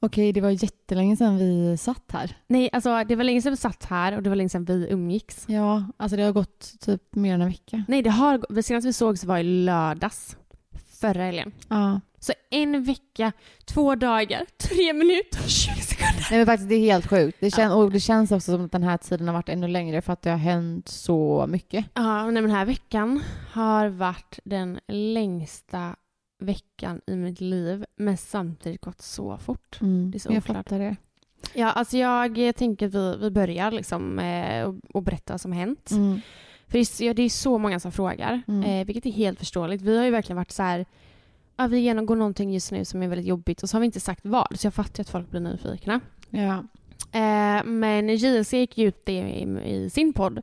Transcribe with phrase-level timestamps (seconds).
[0.00, 2.36] Okej, det var jättelänge sedan vi satt här.
[2.46, 4.86] Nej, alltså det var länge sedan vi satt här och det var länge sedan vi
[4.90, 5.44] umgicks.
[5.48, 7.84] Ja, alltså det har gått typ mer än en vecka.
[7.88, 10.36] Nej, det har Senast vi sågs var i lördags.
[11.00, 11.52] Förra helgen.
[11.68, 12.00] Ja.
[12.18, 13.32] Så en vecka,
[13.64, 16.26] två dagar, tre minuter, 20 sekunder.
[16.30, 17.38] Nej men faktiskt det är helt sjukt.
[17.40, 20.02] Det kän- och det känns också som att den här tiden har varit ännu längre
[20.02, 21.84] för att det har hänt så mycket.
[21.94, 23.22] Ja, men den här veckan
[23.52, 25.96] har varit den längsta
[26.38, 29.78] veckan i mitt liv, men samtidigt gått så fort.
[29.80, 30.10] Mm.
[30.10, 30.56] Det är så jag oklart.
[30.56, 30.96] fattar det.
[31.54, 35.52] Ja, alltså jag tänker att vi, vi börjar liksom eh, och, och berätta vad som
[35.52, 35.90] hänt.
[35.90, 36.20] Mm.
[36.68, 38.62] För det är, ja, det är så många som frågar, Mm.
[38.80, 39.82] eh, vilket är helt förståeligt.
[39.82, 40.86] Vi har ju verkligen varit så här,
[41.56, 44.00] ja, vi genomgår någonting just nu som är väldigt jobbigt och så har vi inte
[44.00, 46.00] sagt vad, så jag fattar att folk blir nyfikna.
[46.30, 46.64] Ja.
[47.12, 50.42] Eh, men JLC gick ju ut det i, i sin podd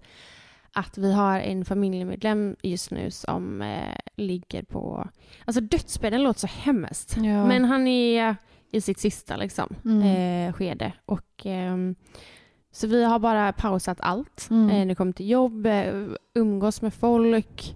[0.73, 5.07] att vi har en familjemedlem just nu som eh, ligger på...
[5.45, 7.15] Alltså dödsbädden låter så hemskt.
[7.17, 7.45] Ja.
[7.45, 8.35] Men han är
[8.71, 10.01] i sitt sista liksom, Mm.
[10.47, 10.93] eh, skede.
[11.05, 11.95] Och, ehm,
[12.71, 14.47] så vi har bara pausat allt.
[14.49, 14.69] Mm.
[14.69, 15.93] Eh, nu kommer till jobb, eh,
[16.35, 17.75] umgås med folk.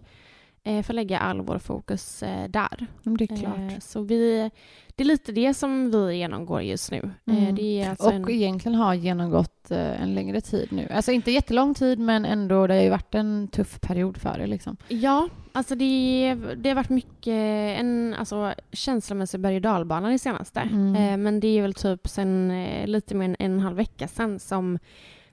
[0.67, 2.88] Eh, att lägga all vår fokus eh, där.
[3.03, 3.72] Men det är klart.
[3.72, 4.51] Eh, så vi,
[4.95, 7.11] det är lite det som vi genomgår just nu.
[7.25, 7.55] Mm.
[7.55, 10.88] det är alltså och en, egentligen har genomgått en längre tid nu.
[10.91, 14.47] Alltså inte jättelång tid men ändå det har ju varit en tuff period för det
[14.47, 14.77] liksom.
[14.88, 17.33] Ja, alltså det, det har varit mycket
[17.79, 20.59] en alltså, känslomässig berg och dalbana det senaste.
[20.59, 21.23] Mm.
[21.23, 24.79] Men det är väl typ sen lite mer än en halv vecka sedan som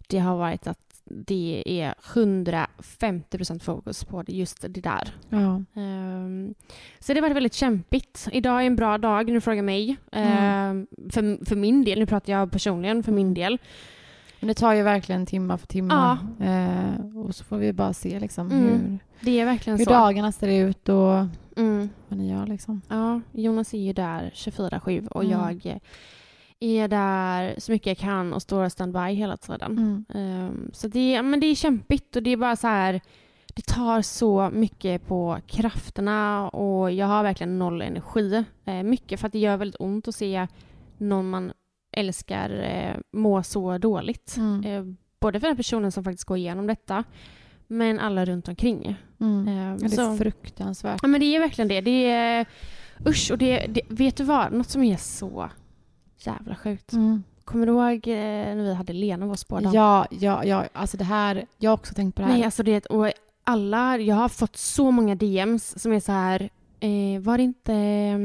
[0.06, 5.14] det har varit att det är 150% fokus på just det där.
[5.28, 5.62] Ja.
[5.80, 6.54] Ehm,
[6.98, 8.28] så det har varit väldigt kämpigt.
[8.32, 9.96] Idag är en bra dag, nu frågar mig.
[10.12, 13.58] Ehm, för, för min del, nu pratar jag personligen för min del.
[14.40, 16.18] Men det tar ju verkligen timma för timma.
[16.40, 18.64] Eh, och så får vi bara se liksom Mm.
[18.68, 21.14] hur, Det är verkligen hur dagarna ser ut och
[21.56, 21.88] Mm.
[22.08, 22.82] vad ni gör liksom.
[22.88, 25.40] Ja, Jonas är ju där 24-7 och Mm.
[25.40, 25.80] jag
[26.60, 29.72] är där så mycket jag kan och står standby hela tiden.
[29.78, 30.04] Mm.
[30.14, 33.00] Ehm, så det, men det är kämpigt och det är bara så här
[33.54, 38.44] det tar så mycket på krafterna och jag har verkligen noll energi.
[38.64, 40.46] Eh, mycket för att det gör väldigt ont att se
[40.98, 41.52] någon man
[41.92, 44.36] älskar eh, må så dåligt.
[44.36, 44.64] Mm.
[44.64, 47.04] Eh, både för den personen som faktiskt går igenom detta
[47.66, 48.96] men alla runt omkring.
[49.20, 49.56] Mm.
[49.56, 50.98] Ja, det är så- fruktansvärt.
[51.02, 51.80] Ja men det är verkligen det.
[51.80, 52.46] Det är...
[53.06, 54.52] Usch, och det, det, vet du vad?
[54.52, 55.50] Något som är så
[56.26, 56.92] jävla sjukt.
[56.92, 57.22] Mm.
[57.44, 59.72] Kommer du ihåg eh, när vi hade Lena, vår spådam?
[59.72, 62.34] Ja, ja, ja, alltså det här, jag har också tänkt på det här.
[62.34, 63.10] Nej, alltså det, och
[63.44, 67.72] alla, jag har fått så många DMs som är så här, eh, var det inte,
[67.74, 68.18] eh,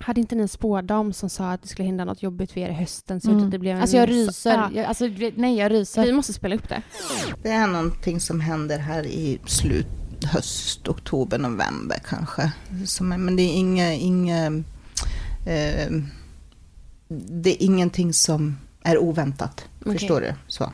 [0.00, 2.68] hade inte ni en spådam som sa att det skulle hända något jobbigt för er
[2.68, 3.20] i hösten?
[3.20, 3.44] Så Mm.
[3.44, 4.50] att det blev en, Alltså jag ryser.
[4.50, 5.04] Ja, Jag, alltså,
[5.34, 6.04] nej, jag ryser.
[6.04, 6.82] vi måste spela upp det.
[7.42, 9.86] Det är någonting som händer här i slut,
[10.32, 12.52] höst, oktober, november kanske.
[12.86, 14.46] Som, men det är inga, inga
[15.46, 15.90] eh,
[17.08, 19.64] det är ingenting som är oväntat.
[19.80, 19.92] Okej.
[19.92, 20.34] Förstår du?
[20.46, 20.72] Så.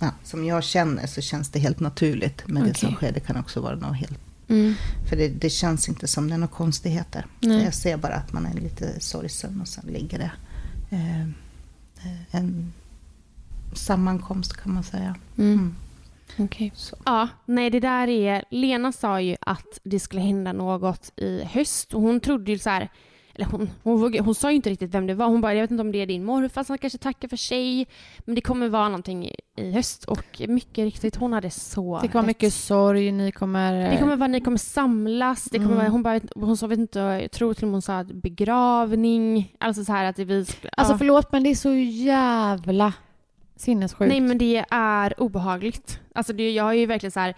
[0.00, 3.12] Ja, som jag känner så känns det helt naturligt med det som sker.
[3.12, 4.18] Det kan också vara något helt...
[4.48, 4.74] Mm.
[5.08, 7.26] För det, det känns inte som det är några konstigheter.
[7.40, 7.64] Nej.
[7.64, 10.30] Jag ser bara att man är lite sorgsen och sen ligger det
[10.90, 11.28] eh,
[12.30, 12.72] en
[13.72, 15.14] sammankomst kan man säga.
[15.38, 15.74] Mm.
[16.36, 16.70] Mm.
[16.74, 16.96] Så.
[17.04, 18.44] Ja, nej det där är...
[18.50, 22.70] Lena sa ju att det skulle hända något i höst och hon trodde ju så
[22.70, 22.88] här...
[23.38, 25.26] Eller hon, hon, vågade- hon sa ju inte riktigt vem det var.
[25.26, 27.86] Hon bara, jag vet inte om det är din morfar som kanske tackar för sig.
[28.18, 30.04] Men det kommer vara någonting i, höst.
[30.04, 32.26] Och mycket riktigt, hon hade så Det kommer rätt.
[32.26, 33.90] mycket sorg, ni kommer...
[33.90, 35.44] Det kommer vara, ni kommer samlas.
[35.44, 35.78] Det kommer Mm.
[35.78, 39.54] vara, hon, bara, hon sa, vet inte, jag tror till och med hon sa begravning.
[39.60, 40.42] Alltså så här att vi...
[40.42, 40.98] sk- Alltså ja.
[40.98, 42.92] förlåt men det är så jävla
[43.56, 44.08] sinnessjukt.
[44.08, 46.00] Nej men det är obehagligt.
[46.14, 47.34] Alltså det, jag har ju verkligen så här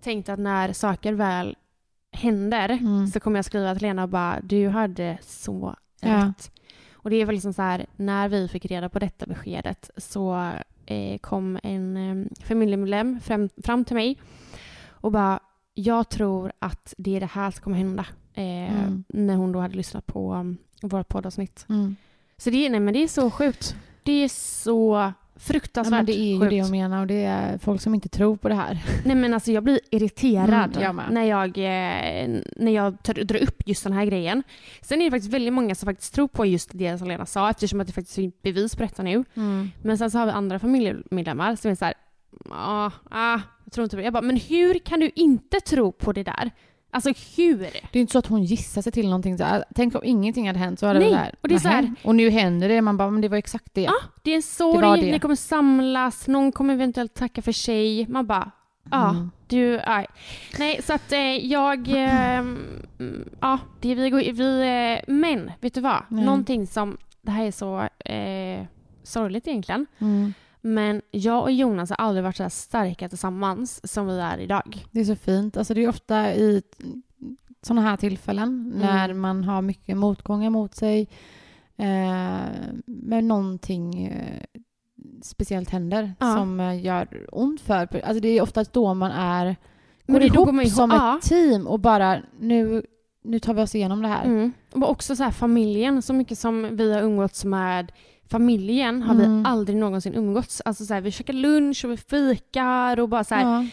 [0.00, 1.56] tänkt att när saker väl
[2.14, 3.06] händer Mm.
[3.06, 6.08] så kommer jag skriva till Lena och bara du hade så Ja.
[6.26, 6.50] rätt.
[6.92, 10.50] Och det är väl liksom så här, när vi fick reda på detta beskedet så
[10.86, 14.18] eh, kom en eh, familjemedlem fram, fram till mig
[14.88, 15.40] och bara
[15.74, 18.06] jag tror att det är det här som kommer hända.
[18.34, 18.44] Eh,
[18.84, 19.04] Mm.
[19.08, 21.66] När hon då hade lyssnat på um, vårt poddavsnitt.
[21.68, 21.96] Mm.
[22.36, 23.76] Så det, nej, men det är så sjukt.
[24.02, 26.50] Det är så Ja, fruktansvärt men det är ju sjukt.
[26.50, 28.84] det jag menar och det är folk som inte tror på det här.
[29.04, 33.62] Nej men alltså jag blir irriterad Mm, jag när jag, eh, när jag drar upp
[33.66, 34.42] just den här grejen.
[34.82, 37.50] Sen är det faktiskt väldigt många som faktiskt tror på just det som Lena sa
[37.50, 39.24] eftersom att det faktiskt finns bevis på detta nu.
[39.82, 41.94] Men sen så har vi andra familjemedlemmar som är så här,
[42.50, 44.04] ah, ah, jag tror inte på det.
[44.04, 46.50] Jag bara, men hur kan du inte tro på det där?
[46.94, 47.58] Alltså hur?
[47.92, 49.38] Det är inte så att hon gissar sig till någonting.
[49.38, 51.34] Så här, tänk om ingenting hade hänt så hade Nej, det där.
[51.40, 51.94] och det är så här-.
[52.04, 52.82] Och nu händer det.
[52.82, 53.82] Man bara, men det var exakt det.
[53.82, 53.92] Ja,
[54.22, 55.12] det är en Det sorg, det.
[55.12, 58.06] ni kommer samlas, någon kommer eventuellt tacka för sig.
[58.08, 58.50] Man bara,
[58.90, 59.30] ja, Mm.
[59.46, 60.06] du, nej.
[60.58, 64.60] Nej, så att eh, jag, eh, mm, ja, det vi går, vi,
[64.98, 66.02] eh, men vet du vad?
[66.08, 66.24] Nej.
[66.24, 67.80] Någonting som, det här är så
[68.10, 68.66] eh,
[69.02, 70.34] sorgligt egentligen, Mm.
[70.66, 74.84] Men jag och Jonas har aldrig varit så här starka tillsammans som vi är idag.
[74.90, 75.56] Det är så fint.
[75.56, 76.62] Alltså det är ofta i
[77.62, 78.78] sådana här tillfällen Mm.
[78.86, 81.08] när man har mycket motgångar mot sig.
[81.76, 82.40] Eh,
[82.86, 84.42] men någonting eh,
[85.22, 86.34] speciellt händer Ja.
[86.36, 87.76] som eh, gör ont för...
[88.04, 89.56] Alltså det är ofta då man är
[90.06, 91.18] Men går då ihop går ihop- som ja.
[91.18, 92.82] ett team och bara nu,
[93.24, 94.24] nu tar vi oss igenom det här.
[94.24, 94.52] Mm.
[94.72, 97.92] Och också så här familjen, så mycket som vi har umgåtts med
[98.38, 99.42] familjen har Mm.
[99.42, 100.62] vi aldrig någonsin umgåtts.
[100.64, 103.64] Alltså så här, vi käkar lunch och vi fikar och bara så här, Ja.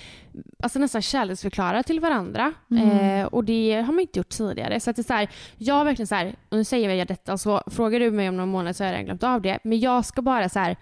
[0.64, 2.54] alltså nästan kärleksförklara till varandra.
[2.72, 2.90] Mm.
[3.22, 4.80] Eh, och det har man inte gjort tidigare.
[4.80, 7.38] Så att det är så här, jag verkligen så här, och nu säger jag detta,
[7.38, 9.60] så frågar du mig om någon månad så har jag redan glömt av det.
[9.64, 10.76] Men jag ska bara så här,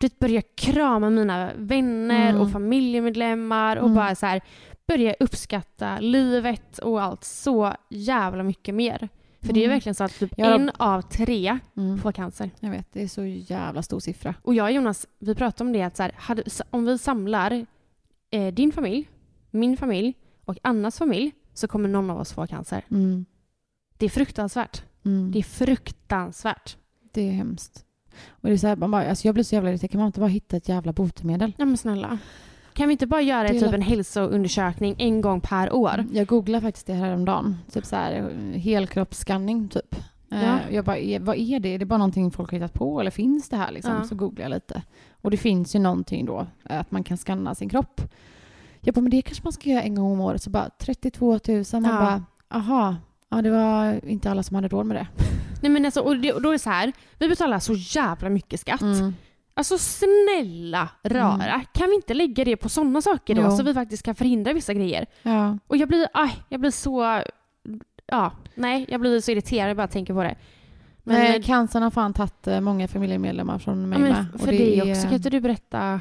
[0.00, 2.40] vet, börja krama mina vänner Mm.
[2.42, 3.94] och familjemedlemmar och Mm.
[3.96, 4.40] bara så här,
[4.88, 9.08] börja uppskatta livet och allt så jävla mycket mer.
[9.44, 9.74] För det är Mm.
[9.76, 10.54] verkligen så att typ Ja.
[10.54, 11.98] en av tre Mm.
[11.98, 12.50] får cancer.
[12.60, 14.34] Jag vet, det är så jävla stor siffra.
[14.42, 17.66] Och jag och Jonas, vi pratade om det att så här, hade, om vi samlar
[18.30, 19.08] eh, din familj,
[19.50, 20.14] min familj
[20.44, 22.84] och Annas familj så kommer någon av oss få cancer.
[22.90, 23.24] Mm.
[23.98, 24.82] Det är fruktansvärt.
[25.04, 25.30] Mm.
[25.32, 26.76] Det är fruktansvärt.
[27.12, 27.84] Det är hemskt.
[28.28, 29.90] Och det är så här, man bara, alltså jag blir så jävla irriterad.
[29.90, 31.52] Kan man inte bara hitta ett jävla botemedel?
[31.58, 32.18] Ja men snälla.
[32.74, 36.04] Kan vi inte bara göra typ en hälsoundersökning en gång per år?
[36.12, 37.56] Jag googlade faktiskt det här om dagen.
[37.72, 39.96] Typ så här helkroppsskanning typ.
[40.28, 40.36] Ja.
[40.36, 41.68] Eh, Jag bara, är- vad är det?
[41.74, 43.94] Är det bara någonting folk har hittat på eller finns det här liksom?
[43.94, 44.04] Ja.
[44.04, 44.82] Så googlade jag lite.
[45.22, 48.00] Och det finns ju någonting då, eh, att man kan skanna sin kropp.
[48.80, 50.42] Jag bara, men det kanske man ska göra en gång om året.
[50.42, 51.64] Så bara 32 000.
[51.72, 51.90] Man Ja.
[52.00, 52.22] bara,
[52.60, 52.96] aha.
[53.28, 55.06] Ja, det var inte alla som hade råd med det.
[55.62, 58.28] Nej men alltså, och, det, och då är det så här, vi betalar så jävla
[58.28, 58.80] mycket skatt.
[58.82, 59.14] Mm.
[59.56, 63.50] Alltså snälla rara, kan vi inte lägga det på sådana saker då Jo.
[63.50, 65.06] så vi faktiskt kan förhindra vissa grejer?
[65.22, 65.58] Ja.
[65.66, 67.22] Och jag blir, aj, jag blir så,
[68.06, 70.34] ja, nej, jag blir så irriterad jag bara tänker på det.
[71.06, 74.26] Men, Men, cancern har fan tagit eh, många familjemedlemmar från mig ja, med.
[74.40, 76.00] för dig också, kan inte du berätta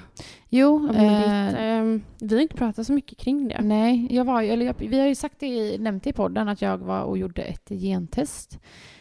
[0.50, 1.18] Jo, om eh,
[1.48, 3.62] ditt, ehm, vi har inte pratat så mycket kring det.
[3.62, 6.50] Nej, jag var, eller jag, vi har ju sagt det i, nämnt det i podden
[6.50, 8.60] att jag var och gjorde ett gentest.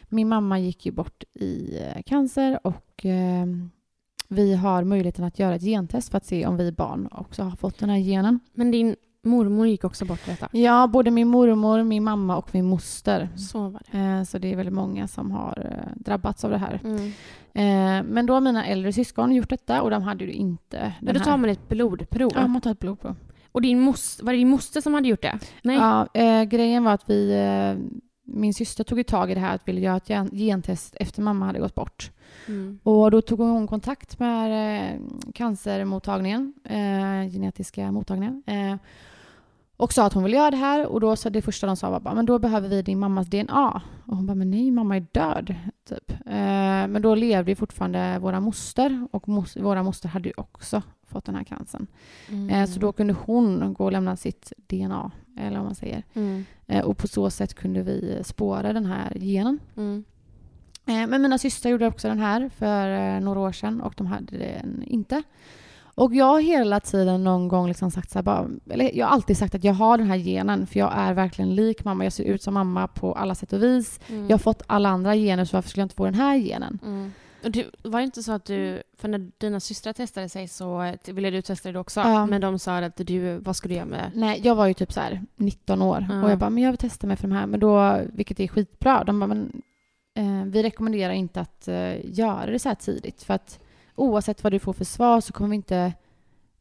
[0.09, 3.47] Min mamma gick ju bort i eh, cancer och eh,
[4.33, 7.57] vi har möjligheten att göra ett gentest för att se om vi barn också har
[7.57, 8.41] fått den här genen.
[8.55, 10.49] Men din mormor gick också bort detta.
[10.53, 13.29] Ja, både min mormor, min mamma och min moster.
[13.37, 13.99] Så var det.
[13.99, 16.81] Eh, så det är väldigt många som har eh, drabbats av det här.
[16.85, 17.07] Mm.
[17.55, 20.93] Eh, men då har mina äldre syskon gjort detta och de hade ju inte den
[21.01, 22.33] Men då tar man ett blodprov.
[22.35, 23.17] Ja, man tar ett blodprov.
[23.53, 25.39] Och din mos, var det din moster som hade gjort det?
[25.63, 25.77] Nej.
[25.77, 29.69] Ja, eh, grejen var att vi, eh, min syster tog tag i det här att
[29.69, 32.11] ville göra ett gen- gentest efter mamma hade gått bort.
[32.49, 32.79] Mm.
[32.83, 35.01] Och då tog hon kontakt med eh,
[35.35, 38.43] cancermottagningen, eh, genetiska mottagningen.
[38.47, 38.77] Eh,
[39.77, 41.91] och sa att hon ville göra det här och då så det första de sa
[41.91, 43.83] var bara, men då behöver vi din mammas DNA.
[44.07, 45.55] Och hon bara, men nej, mamma är död.
[45.89, 46.11] Typ.
[46.11, 50.83] Eh, men då levde ju fortfarande våra moster och mos- våra moster hade ju också
[51.07, 51.87] fått den här cancern.
[52.29, 52.67] Mm.
[52.67, 56.03] Så då kunde hon gå och lämna sitt DNA, eller vad man säger.
[56.15, 56.45] Mm.
[56.67, 59.59] Eh, och på så sätt kunde vi spåra den här genen.
[59.77, 60.05] Mm.
[60.87, 64.07] Eh, men mina systrar gjorde också den här för eh, några år sedan och de
[64.07, 65.23] hade den inte.
[65.95, 69.39] Och jag har hela tiden någon gång liksom sagt så bara, eller jag har alltid
[69.39, 72.05] sagt att jag har den här genen för jag är verkligen lik mamma.
[72.05, 74.01] Jag ser ut som mamma på alla sätt och vis.
[74.09, 74.23] Mm.
[74.23, 76.79] Jag har fått alla andra gener så varför skulle jag inte få den här genen?
[76.85, 77.13] Mm.
[77.45, 80.83] Och du, var det inte så att du, för när dina systrar testade sig så
[80.83, 82.27] eh, ville du testa det också, Ja.
[82.27, 84.93] men de sa att du, vad skulle du göra med Nej, jag var ju typ
[84.93, 86.23] så här 19 år Ja.
[86.23, 87.47] och jag bara, men jag vill testa mig för de här.
[87.47, 89.63] Men då, vilket är skitbra, de bara, men
[90.15, 93.23] eh, vi rekommenderar inte att eh, göra det så här tidigt.
[93.23, 93.59] För att
[93.95, 95.93] oavsett vad du får för svar så kommer vi inte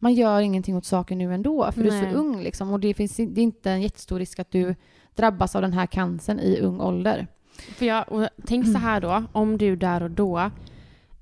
[0.03, 2.11] man gör ingenting åt saken nu ändå, för du är Nej.
[2.13, 2.71] så ung liksom.
[2.71, 4.75] Och det, finns, det är inte en jättestor risk att du
[5.15, 7.27] drabbas av den här cancern i ung ålder.
[7.75, 10.51] För jag, tänk så här då, om du där och då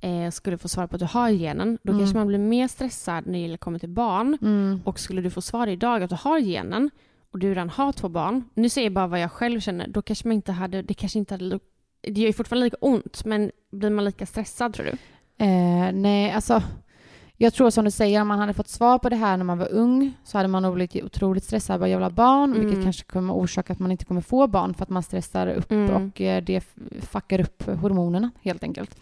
[0.02, 2.02] eh, skulle få svar på att du har genen, då Mm.
[2.02, 4.38] kanske man blir mer stressad när det kommer till barn.
[4.42, 4.82] Mm.
[4.86, 6.90] Och skulle du få svar idag att du har genen
[7.32, 10.02] och du redan har två barn, nu säger jag bara vad jag själv känner, då
[10.02, 11.60] kanske man inte hade, det kanske inte hade,
[12.02, 14.92] det gör ju fortfarande lika ont, men blir man lika stressad tror du?
[15.46, 16.64] Eh, nej, alltså
[17.38, 19.58] jag tror som du säger, om man hade fått svar på det här när man
[19.58, 22.66] var ung så hade man nog blivit otroligt stressad vad jävla barn, Mm.
[22.66, 25.72] vilket kanske kommer orsaka att man inte kommer få barn för att man stressar upp
[25.72, 25.90] Mm.
[25.96, 26.62] och eh, det
[27.02, 29.00] fuckar upp hormonerna helt enkelt.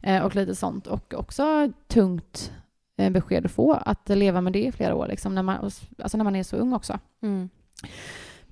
[0.00, 0.86] Eh, och lite sånt.
[0.86, 2.52] Och också tungt
[2.96, 5.56] eh, besked att få, att leva med det i flera år, liksom, när, man,
[5.98, 6.98] alltså när man är så ung också.
[7.22, 7.48] Mm.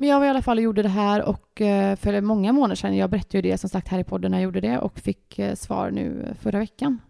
[0.02, 2.74] Men jag var i alla fall och gjorde det här och eh, för många månader
[2.74, 4.98] sedan, jag berättade ju det som sagt här i podden när jag gjorde det och
[4.98, 7.00] fick eh, svar nu eh, förra veckan.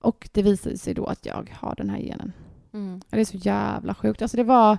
[0.00, 2.32] Och det visade sig då att jag har den här genen.
[2.72, 3.00] Mm.
[3.10, 4.22] Det är så jävla sjukt.
[4.22, 4.78] Alltså det var,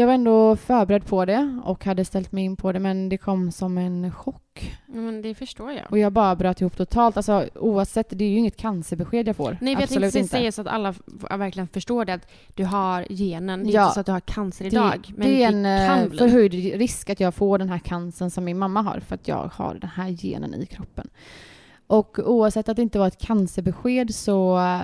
[0.00, 3.16] jag var ändå förberedd på det och hade ställt mig in på det men det
[3.18, 4.76] kom som en chock.
[4.86, 5.84] Men det förstår jag.
[5.90, 7.16] Och jag bara bröt ihop totalt.
[7.16, 9.58] Alltså oavsett, det är ju inget cancerbesked jag får.
[9.60, 10.28] Nej, jag tänkte inte.
[10.28, 10.94] säga så att alla
[11.30, 13.64] verkligen förstår det, att du har genen.
[13.64, 13.82] Det är Ja.
[13.82, 16.18] inte så att du har cancer idag, men det är det, en kan eh, bli.
[16.18, 19.50] förhöjd risk att jag får den här cancern som min mamma har för att jag
[19.54, 21.08] har den här genen i kroppen.
[21.86, 24.80] Och oavsett att det inte var ett cancerbesked så eh,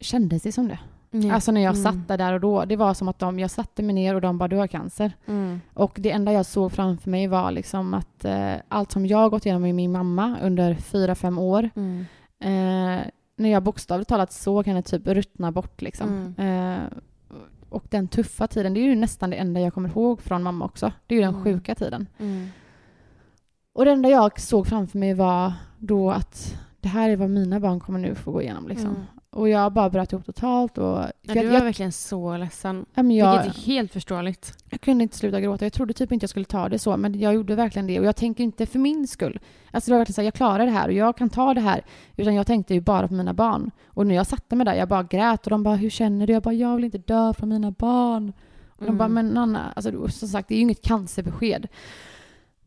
[0.00, 0.78] kändes det som det.
[1.14, 1.34] Ja.
[1.34, 1.82] Alltså när jag Mm.
[2.06, 2.64] satt där, och då.
[2.64, 5.12] Det var som att de, jag satte mig ner och de bara du har cancer.
[5.26, 5.60] Mm.
[5.74, 9.46] Och det enda jag såg framför mig var liksom att eh, allt som jag gått
[9.46, 11.70] igenom med min mamma under fyra, fem år.
[11.76, 12.00] Mm.
[12.40, 13.04] Eh,
[13.36, 16.34] när jag bokstavligt talat såg henne typ ruttna bort liksom.
[16.38, 16.72] Mm.
[16.76, 16.80] Eh,
[17.68, 20.64] och den tuffa tiden, det är ju nästan det enda jag kommer ihåg från mamma
[20.64, 20.92] också.
[21.06, 21.44] Det är ju den Mm.
[21.44, 22.06] sjuka tiden.
[22.18, 22.48] Mm.
[23.74, 27.60] Och det enda jag såg framför mig var då att det här är vad mina
[27.60, 28.96] barn kommer nu få gå igenom liksom.
[29.32, 29.40] Mm.
[29.42, 30.84] Och jag bara bröt ihop totalt och...
[30.84, 32.86] Ja, jag, du var jag, verkligen så ledsen.
[32.94, 34.54] ja, men jag, Vilket är helt förståeligt.
[34.70, 35.64] jag kunde inte sluta gråta.
[35.64, 38.00] Jag trodde typ inte jag skulle ta det så, men jag gjorde verkligen det.
[38.00, 39.40] Och jag tänker inte för min skull.
[39.70, 41.60] Alltså det var verkligen så här, jag klarar det här och jag kan ta det
[41.60, 41.84] här.
[42.16, 43.70] Utan jag tänkte ju bara på mina barn.
[43.86, 46.32] Och när jag satte mig där, jag bara grät och de bara, hur känner du?
[46.32, 48.32] Jag bara, jag vill inte dö från mina barn.
[48.68, 48.98] Och de Mm.
[48.98, 51.68] bara, men Nanna, alltså som sagt, det är ju inget cancerbesked.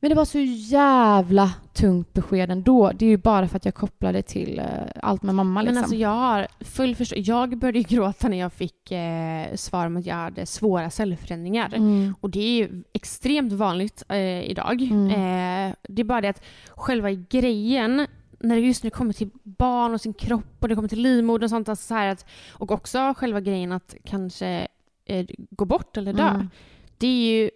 [0.06, 2.92] Men det var så jävla tungt besked ändå.
[2.96, 4.66] Det är ju bara för att jag kopplade till eh,
[5.04, 5.74] allt med mamma liksom.
[5.76, 9.98] Men alltså jag har full förstå- Jag började gråta när jag fick eh, svar om
[9.98, 11.74] att jag hade svåra cellförändringar.
[11.76, 12.16] mm.
[12.22, 14.82] Och det är ju extremt vanligt eh, idag.
[14.82, 15.10] Mm.
[15.10, 18.08] Eh, det är bara det att själva grejen
[18.40, 21.02] när det just när det kommer till barn och sin kropp och det kommer till
[21.02, 21.70] livmoder och sånt.
[21.70, 24.68] Alltså så här att, och också själva grejen att kanske
[25.06, 26.28] eh, gå bort eller dö.
[26.28, 26.50] Mm.
[26.98, 27.50] Det är ju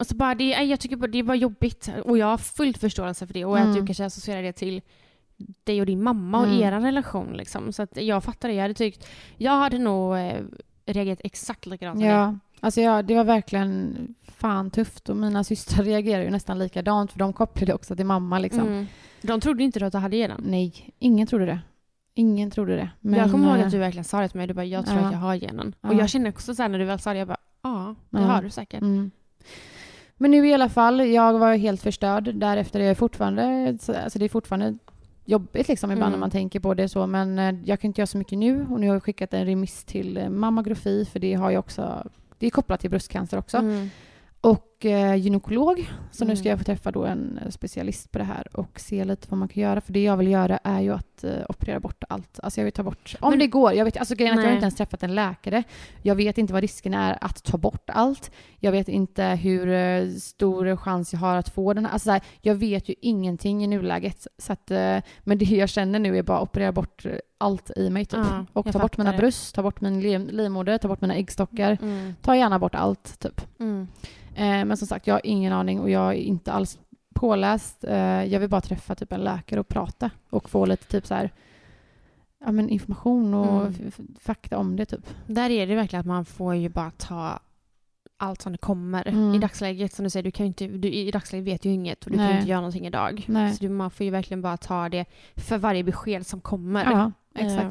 [0.00, 3.26] Alltså bara det, jag tycker bara, det är bara jobbigt och jag har fullt förståelse
[3.26, 3.74] för det och att Mm.
[3.76, 4.82] du kanske associerar det till
[5.64, 6.60] dig och din mamma och Mm.
[6.60, 7.32] er relation.
[7.32, 7.72] Liksom.
[7.72, 8.54] Så att jag fattar det.
[8.54, 10.40] Jag hade tyckt, jag hade nog eh,
[10.86, 12.00] reagerat exakt likadant.
[12.02, 17.12] Ja, alltså jag, det var verkligen fan tufft och mina systrar reagerade ju nästan likadant
[17.12, 18.60] för de kopplade också till mamma liksom.
[18.66, 18.86] Mm.
[19.22, 20.42] De trodde inte att du hade genen.
[20.46, 21.60] Nej, ingen trodde det.
[22.14, 22.90] Ingen trodde det.
[23.00, 24.46] Men, jag kommer ihåg eh, att du verkligen sa det till mig.
[24.46, 25.06] Du bara, jag tror Ja.
[25.06, 25.74] att jag har genen.
[25.80, 25.98] Och Ja.
[25.98, 28.24] jag kände också så här när du väl sa det, jag bara, ja, det Ja.
[28.26, 28.80] har du säkert.
[28.82, 29.10] Mm.
[30.22, 32.34] Men nu i alla fall, jag var helt förstörd.
[32.34, 34.78] Därefter är jag fortfarande, så- alltså det är fortfarande
[35.24, 36.12] jobbigt liksom ibland Mm.
[36.12, 37.06] när man tänker på det så.
[37.06, 39.46] Men eh, jag kan inte göra så mycket nu och nu har jag skickat en
[39.46, 42.06] remiss till eh, mammografi för det har jag också,
[42.38, 43.56] det är kopplat till bröstcancer också.
[43.56, 43.90] Mm.
[44.40, 45.90] Och eh, gynekolog.
[46.12, 46.36] Så nu Mm.
[46.36, 49.38] ska jag få träffa då en eh, specialist på det här och se lite vad
[49.38, 49.80] man kan göra.
[49.80, 52.40] För det jag vill göra är ju att eh, operera bort allt.
[52.42, 53.72] Alltså jag vill ta bort, om Men- det går.
[53.72, 55.62] Jag vet, alltså grejen att jag har inte ens träffat en läkare.
[56.02, 58.30] Jag vet inte vad risken är att ta bort allt.
[58.58, 61.92] Jag vet inte hur stor chans jag har att få den här.
[61.92, 64.26] Alltså så här, jag vet ju ingenting i nuläget.
[64.38, 64.70] Så att,
[65.24, 67.06] men det jag känner nu är bara att operera bort
[67.38, 68.20] allt i mig typ.
[68.30, 69.18] Ja, och ta bort mina det.
[69.18, 71.78] bröst, ta bort min liv- livmoder, ta bort mina äggstockar.
[71.82, 72.14] Mm.
[72.22, 73.40] Ta gärna bort allt typ.
[73.60, 73.88] Mm.
[74.34, 76.78] Eh, men som sagt, jag har ingen aning och jag är inte alls
[77.14, 77.84] påläst.
[77.84, 81.14] Eh, jag vill bara träffa typ en läkare och prata och få lite typ så
[81.14, 81.30] här,
[82.44, 83.92] ja, men information och Mm.
[84.20, 85.06] fakta om det typ.
[85.26, 87.40] Där är det verkligen att man får ju bara ta
[88.16, 89.08] allt som det kommer.
[89.08, 89.34] Mm.
[89.34, 92.04] I dagsläget, som du säger, du kan inte, du, i dagsläget vet du ju inget
[92.04, 92.34] och du kan Nej.
[92.34, 93.24] ju inte göra någonting idag.
[93.28, 93.54] Nej.
[93.54, 95.04] Så du, man får ju verkligen bara ta det
[95.36, 96.84] för varje besked som kommer.
[96.84, 97.62] Ja, exakt.
[97.64, 97.70] Eh,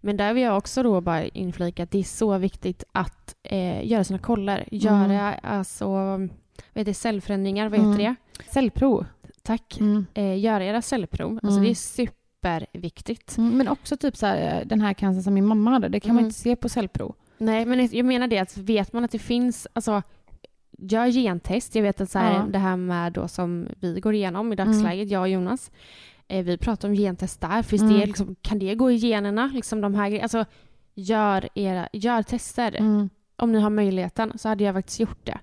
[0.00, 3.86] Men där vill jag också då bara inflika att det är så viktigt att eh,
[3.86, 4.68] göra sina koller.
[4.70, 6.28] Göra alltså, vad
[6.74, 7.98] heter det, cellförändringar, vad heter Mm.
[7.98, 8.14] det?
[8.52, 9.06] Cellprov.
[9.42, 9.80] Tack.
[9.80, 10.06] Mm.
[10.14, 11.32] Eh, göra era cellprov.
[11.42, 11.62] Alltså Mm.
[11.64, 13.36] det är superviktigt.
[13.38, 16.00] Mm, Men också typ så här, eh, den här cancern som min mamma hade, det
[16.00, 16.26] kan man Mm.
[16.28, 17.14] inte se på cellprov.
[17.38, 20.02] Nej, men jag menar det att vet man att det finns, alltså
[20.78, 21.74] gör gentest.
[21.74, 22.42] Jag vet att så här, Ja.
[22.50, 25.70] det här med då som vi går igenom i dagsläget, jag och Jonas,
[26.40, 27.62] vi pratar om gentest där.
[27.62, 27.94] Finns Mm.
[28.00, 29.50] det, liksom, kan det gå i generna?
[29.54, 30.44] Liksom de här, alltså,
[30.94, 32.76] gör, era, gör tester.
[32.78, 33.10] Mm.
[33.36, 35.38] Om ni har möjligheten så hade jag faktiskt gjort det.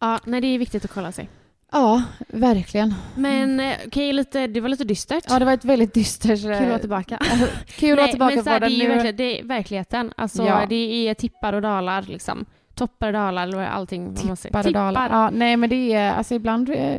[0.00, 1.28] Ja, nej det är viktigt att kolla sig.
[1.72, 2.94] Ja, verkligen.
[3.14, 5.24] Men eh, okej, lite, det var lite dystert.
[5.28, 6.40] Ja, det var ett väldigt dystert...
[6.42, 7.18] Kul att vara tillbaka.
[7.66, 10.12] Kul att vara tillbaka men så här, det är ju verkligen, det är verkligheten.
[10.16, 10.66] Alltså, Ja.
[10.68, 12.44] Det är tippar och dalar liksom.
[12.74, 14.14] Toppar och dalar och allting.
[14.16, 15.08] Tippar och dalar.
[15.10, 16.12] Ja, nej, men det är...
[16.12, 16.96] Alltså ibland eh,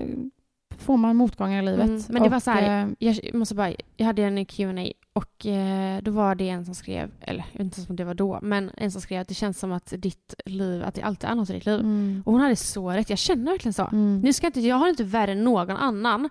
[0.81, 1.85] får man motgångar i livet.
[1.88, 4.91] Mm, men det var Och, så här, eh, Jag måste bara, jag hade en Q&A
[5.13, 8.13] och eh, då var det en som skrev, eller jag vet inte om det var
[8.13, 11.29] då, men en som skrev att det känns som att ditt liv, att det alltid
[11.29, 11.79] är något i ditt liv.
[11.79, 13.88] mm, Och hon hade så rätt, jag känner verkligen så.
[13.91, 14.19] mm.
[14.21, 16.29] Nu ska jag inte, jag har inte värre än någon annan.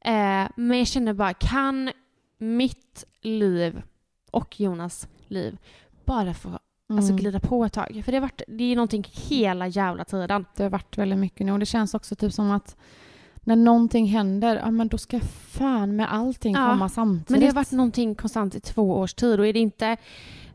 [0.00, 1.90] Eh, men jag känner bara, kan
[2.38, 3.82] mitt liv
[4.30, 5.58] och Jonas liv
[6.04, 6.48] bara få
[6.88, 7.16] alltså, Mm.
[7.16, 8.02] glida på ett tag?
[8.04, 10.44] För det, har varit, det är någonting hela jävla tiden.
[10.56, 12.76] Det har varit väldigt mycket nu och det känns också typ som att
[13.44, 15.20] när någonting händer, ja men då ska
[15.50, 17.30] fan med allting Ja, komma samtidigt.
[17.30, 19.96] Men det har varit någonting konstant i två års tid och är det inte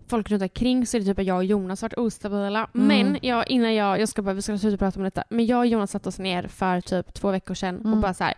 [0.07, 2.69] folk runt omkring så är det typ att jag och Jonas varit ostabila.
[2.75, 2.87] Mm.
[2.87, 5.59] Men jag, innan jag, jag ska bara, vi ska sluta prata om detta, men jag
[5.59, 8.01] och Jonas satte oss ner för typ två veckor sedan och Mm.
[8.01, 8.33] bara så här.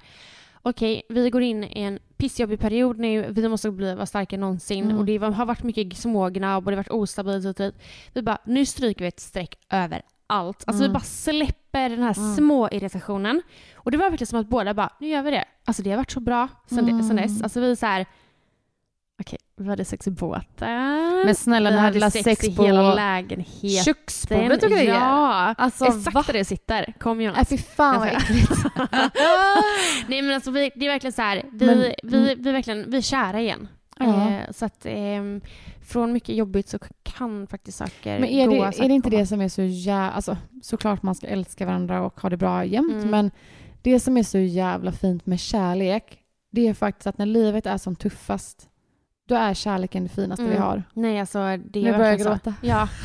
[0.61, 3.25] Okej, vi går in i en pissjobbig period nu.
[3.29, 4.83] Vi måste bli vara starkare än någonsin.
[4.85, 4.97] Mm.
[4.97, 7.45] Och det har varit mycket smågnabb och det har varit ostabilt.
[7.45, 7.75] Och dit.
[8.13, 10.63] Vi bara, nu stryker vi ett streck över allt.
[10.67, 10.89] Alltså Mm.
[10.91, 12.35] vi bara släpper den här Mm.
[12.35, 13.41] små irritationen.
[13.75, 15.43] Och det var verkligen som att båda bara, nu gör vi det.
[15.65, 17.03] Alltså det har varit så bra sen, Mm.
[17.03, 17.41] sen dess.
[17.41, 18.05] Alltså vi är så här,
[19.21, 20.69] okej, vi hade sex i båten.
[21.25, 23.69] Men snälla, vi ni hade sex, sex i på hela lägenheten.
[23.83, 24.93] köksbordet och grejer.
[24.93, 26.23] Ja, Alltså exakt va?
[26.27, 26.93] där det sitter.
[26.99, 27.49] Kom Äh, Jonas.
[27.49, 28.51] fy fan vad Jag äckligt.
[30.07, 32.91] Nej men alltså vi, det är verkligen så här, vi, Men- vi, vi, är verkligen,
[32.91, 33.67] vi är kära igen.
[33.99, 34.29] Ja.
[34.29, 35.41] Eh, så att ehm,
[35.87, 36.79] från mycket jobbigt så
[37.19, 39.19] kan faktiskt saker Men är det, är det inte komma.
[39.21, 40.11] det som är så jävla...
[40.11, 43.09] Alltså, såklart man ska älska varandra och ha det bra jämt, Mm.
[43.09, 43.31] men
[43.81, 46.19] det som är så jävla fint med kärlek,
[46.51, 48.69] det är faktiskt att när livet är som tuffast,
[49.27, 50.61] då är kärleken det finaste vi Mm.
[50.63, 50.83] har.
[50.93, 52.53] Nej alltså det är Nu börjar jag gråta.
[52.61, 52.87] Ja.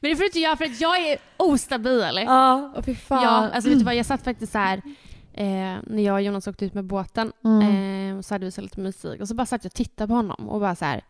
[0.00, 2.22] men det får inte jag för att jag är ostabil.
[2.26, 3.22] Ja, och fy fan.
[3.22, 4.76] Ja, alltså vet du vad, jag satt faktiskt så här
[5.32, 8.16] eh, när jag och Jonas åkte ut med båten Mm.
[8.16, 10.14] eh, så hade vi så lite musik och så bara satt jag och tittade på
[10.14, 11.00] honom och bara så här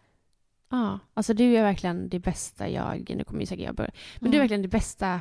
[0.70, 4.30] Ja, alltså du är verkligen det bästa jag, nu kommer ju säkert jag börja, men
[4.30, 4.42] du är Mm.
[4.42, 5.20] verkligen det bästa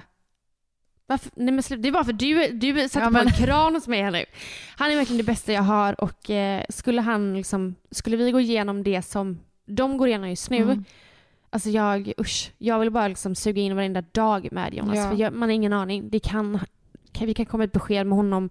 [1.06, 3.76] varför, nej men det är bara för du, du sätter Ja, på men- en kran
[3.76, 4.26] hos mig här nu.
[4.78, 8.40] Han är verkligen det bästa jag har och eh, skulle han liksom, skulle vi gå
[8.40, 10.84] igenom det som de går igenom just nu, Mm.
[11.50, 15.10] alltså jag, usch, jag vill bara liksom suga in varenda dag med Jonas, Ja.
[15.10, 16.10] för jag, man har ingen aning.
[16.10, 16.60] Det kan,
[17.20, 18.50] vi kan komma ett besked med honom,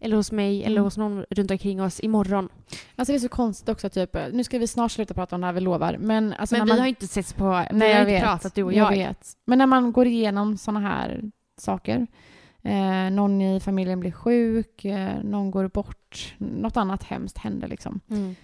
[0.00, 0.84] eller hos mig, eller Mm.
[0.84, 2.48] hos någon runt omkring oss imorgon.
[2.96, 5.46] Alltså det är så konstigt också, typ, nu ska vi snart sluta prata om det
[5.46, 5.96] här, vi lovar.
[6.00, 8.12] Men, alltså Men när vi man, har inte setts på, vi Nej, har jag inte
[8.12, 8.22] vet.
[8.22, 8.90] pratat du och jag.
[8.90, 9.26] vet.
[9.46, 11.22] Men när man går igenom såna här
[11.58, 12.06] saker,
[12.62, 18.00] eh, någon i familjen blir sjuk, eh, någon går bort, något annat hemskt händer liksom.
[18.10, 18.34] Mm.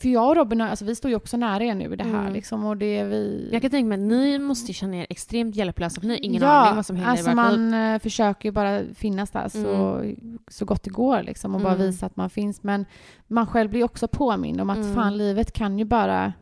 [0.00, 2.20] För jag och Robin, alltså, vi står ju också nära er nu i det här
[2.20, 2.32] Mm.
[2.32, 3.48] liksom, och det är vi...
[3.52, 6.42] Jag kan tänka mig att ni måste känna er extremt hjälplösa, för ni har ingen
[6.42, 10.02] ja, aning vad som händer alltså man eh, försöker ju bara finnas där så,
[10.48, 11.86] så gott det går liksom och bara Mm.
[11.86, 12.62] visa att man finns.
[12.62, 12.86] Men
[13.28, 14.94] man själv blir också påmind om att Mm.
[14.94, 16.32] fan, livet kan ju bara...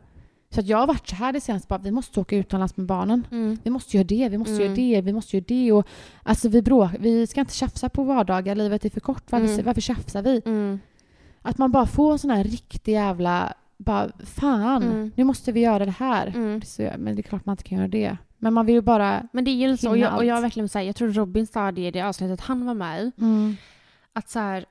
[0.51, 2.85] Så att jag har varit så här det senaste, bara, vi måste åka utomlands med
[2.85, 3.27] barnen.
[3.31, 3.57] Mm.
[3.63, 4.63] Vi måste göra det, vi måste Mm.
[4.65, 5.71] göra det, vi måste göra det.
[5.71, 5.87] Och,
[6.23, 9.23] alltså vi, bråk, vi ska inte tjafsa på vardagar, livet är för kort.
[9.31, 9.65] Varför, Mm.
[9.65, 10.41] varför tjafsar vi?
[10.45, 10.79] Mm.
[11.41, 13.53] Att man bara får sån här riktig jävla...
[13.77, 15.11] Bara, fan, Mm.
[15.15, 16.27] nu måste vi göra det här.
[16.27, 16.61] Mm.
[16.61, 18.17] Så, men det är klart man inte kan göra det.
[18.37, 19.27] Men man vill ju bara...
[19.31, 21.71] Men det är ju så, och jag, och jag verkligen säger, jag tror Robin sa
[21.71, 23.55] det i det avsnittet han var med i, Mm.
[24.13, 24.65] att så här,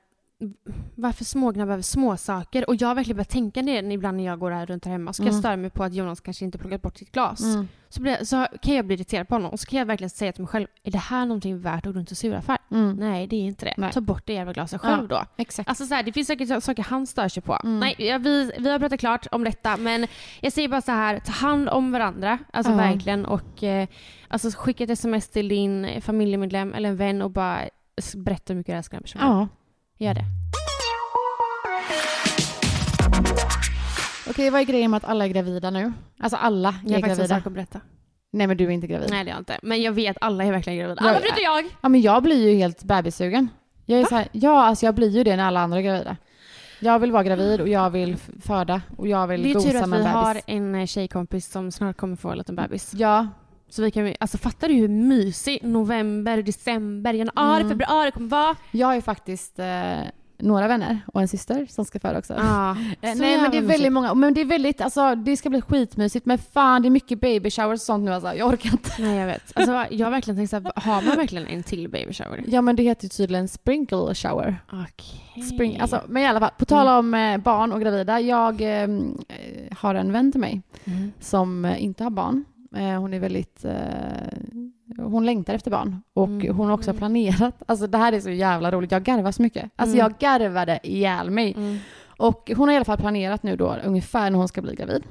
[0.95, 2.69] varför smågnabba över små saker?
[2.69, 5.13] Och jag har verkligen börjat tänka det ibland när jag går här runt här hemma.
[5.13, 5.35] Så kan Mm.
[5.35, 7.41] jag störa mig på att Jonas kanske inte plockat bort sitt glas.
[7.43, 7.67] Mm.
[7.89, 10.31] Så, blir, så kan jag bli irriterad på honom och så kan jag verkligen säga
[10.31, 12.57] till mig själv, är det här någonting värt att gå runt och sura för?
[12.71, 12.95] Mm.
[12.95, 13.73] Nej, det är inte det.
[13.77, 13.91] Nej.
[13.91, 15.23] Ta bort det jävla glaset själv då.
[15.37, 15.69] Exakt.
[15.69, 17.59] Alltså så här, det finns säkert saker han stör sig på.
[17.63, 17.79] Mm.
[17.79, 20.07] Nej, ja, vi, vi har pratat klart om detta men
[20.41, 22.37] jag säger bara så här, ta hand om varandra.
[22.53, 22.77] Alltså Ja.
[22.77, 23.87] verkligen och eh,
[24.27, 27.59] alltså, skicka ett sms till din familjemedlem eller en vän och bara
[28.15, 29.27] berätta hur mycket du älskar den personen.
[29.27, 29.47] Ja.
[29.99, 30.25] Gör det.
[34.29, 35.93] Okej, vad är grejen med att alla är gravida nu?
[36.19, 37.35] Alltså alla Jag är har faktiskt en gravida.
[37.35, 37.81] sak att berätta.
[38.31, 39.09] Nej, men du är inte gravid.
[39.09, 39.59] Nej det är jag inte.
[39.63, 41.01] Men jag vet alla är verkligen gravida.
[41.01, 41.65] Jag- Alla förutom jag!
[41.81, 43.47] Ja, men jag blir ju helt bebissugen.
[43.85, 46.17] Jag är så här, ja, alltså jag blir ju det när alla andra är gravida.
[46.79, 49.79] Jag vill vara gravid och jag vill föda och jag vill Det är tur gosa
[49.83, 50.43] att med vi en har bebis.
[50.47, 52.93] en eh, tjejkompis som snart kommer få en liten bebis.
[52.93, 53.27] Ja,
[53.69, 57.69] Så vi kan, alltså fattar du hur mysig november, december, januari, Mm.
[57.69, 58.55] februari kommer vara?
[58.71, 59.59] jag är faktiskt...
[59.59, 59.99] Eh,
[60.41, 62.33] några vänner och en syster som ska föda också.
[62.33, 65.49] Ja, Eh, Nej men det är väldigt många, men det är väldigt, alltså det ska
[65.49, 68.69] bli skitmysigt men fan det är mycket baby showers och sånt nu alltså, jag orkar
[68.71, 68.91] inte.
[68.99, 69.51] Nej jag vet.
[69.55, 72.43] Alltså, jag har verkligen tänkt såhär, har man verkligen en till baby shower?
[72.47, 74.57] Ja men det heter ju tydligen sprinkle shower.
[74.71, 75.43] Okej.
[75.43, 78.87] Spring, alltså, men i alla fall, på tal om eh, barn och gravida, jag eh,
[79.77, 81.11] har en vän till mig Mm.
[81.19, 82.45] som inte har barn.
[82.75, 83.73] Eh, hon är väldigt, eh,
[84.97, 86.55] hon längtar efter barn och Mm.
[86.55, 89.71] hon har också planerat, alltså det här är så jävla roligt, jag garvar så mycket.
[89.75, 90.05] Alltså Mm.
[90.05, 91.53] jag garvade ihjäl mig.
[91.57, 91.77] Mm.
[92.17, 95.03] Och hon har i alla fall planerat nu då ungefär när hon ska bli gravid.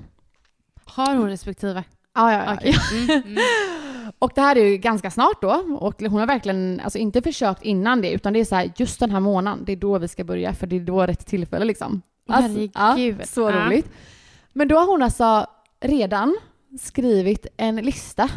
[0.84, 1.84] Har hon respektive?
[2.14, 2.54] Ja, ja, ja.
[2.54, 2.74] Okej.
[3.10, 3.22] Mm.
[3.26, 3.38] Mm.
[4.18, 7.62] Och det här är ju ganska snart då och hon har verkligen, alltså inte försökt
[7.62, 10.08] innan det utan det är så här, just den här månaden, det är då vi
[10.08, 12.02] ska börja för det är då rätt tillfälle liksom.
[12.28, 12.70] Herregud.
[13.20, 13.66] ja, så Ja.
[13.66, 13.90] roligt.
[14.52, 15.46] Men då har hon alltså
[15.80, 16.36] redan
[16.80, 18.30] skrivit en lista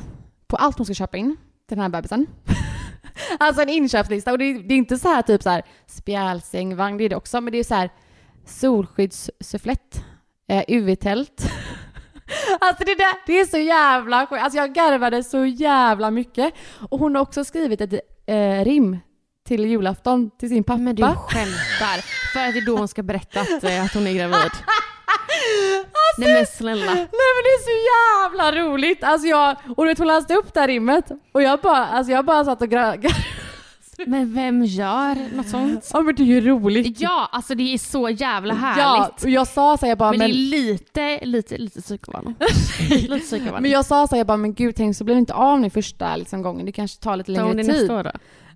[0.48, 2.28] på allt hon ska köpa in till den här bebisen.
[3.39, 6.98] alltså en inköpslista och det är, det är inte så här typ så här spjälsängvagn,
[6.98, 7.89] det är det också, men det är så här
[8.46, 10.04] solskyddssufflett,
[10.50, 11.52] eh, UV-tält.
[12.60, 14.44] Alltså det, där, det är så jävla sjukt.
[14.44, 16.54] Alltså jag garvade så jävla mycket.
[16.89, 17.94] Och hon har också skrivit ett
[18.26, 18.98] eh, rim
[19.48, 20.78] till julafton till sin pappa.
[20.78, 22.02] Men du skämtar.
[22.34, 24.52] För att det är då hon ska berätta att, eh, att hon är gravid.
[25.12, 26.86] Alltså, Nej men snälla.
[26.93, 29.04] Nej men det är så jävla roligt!
[29.04, 32.12] Alltså jag, och du vet hon läste upp det här rimmet och jag bara, alltså
[32.13, 33.15] jag bara satt och gar-
[34.06, 35.89] Men vem gör något sånt?
[35.93, 37.02] Ja men det är ju roligt.
[37.02, 39.24] Ja, alltså det är så jävla Ja, härligt.
[39.24, 42.36] och jag sa så jag bara, men, det är lite, lite, lite psykovarning.
[42.89, 43.62] lite psykovarning.
[43.62, 45.69] men jag sa så jag bara, men gud tänk så blir det inte av nu
[45.69, 47.67] första liksom, gången, det kanske tar lite längre tid.
[47.67, 48.12] nästa år då?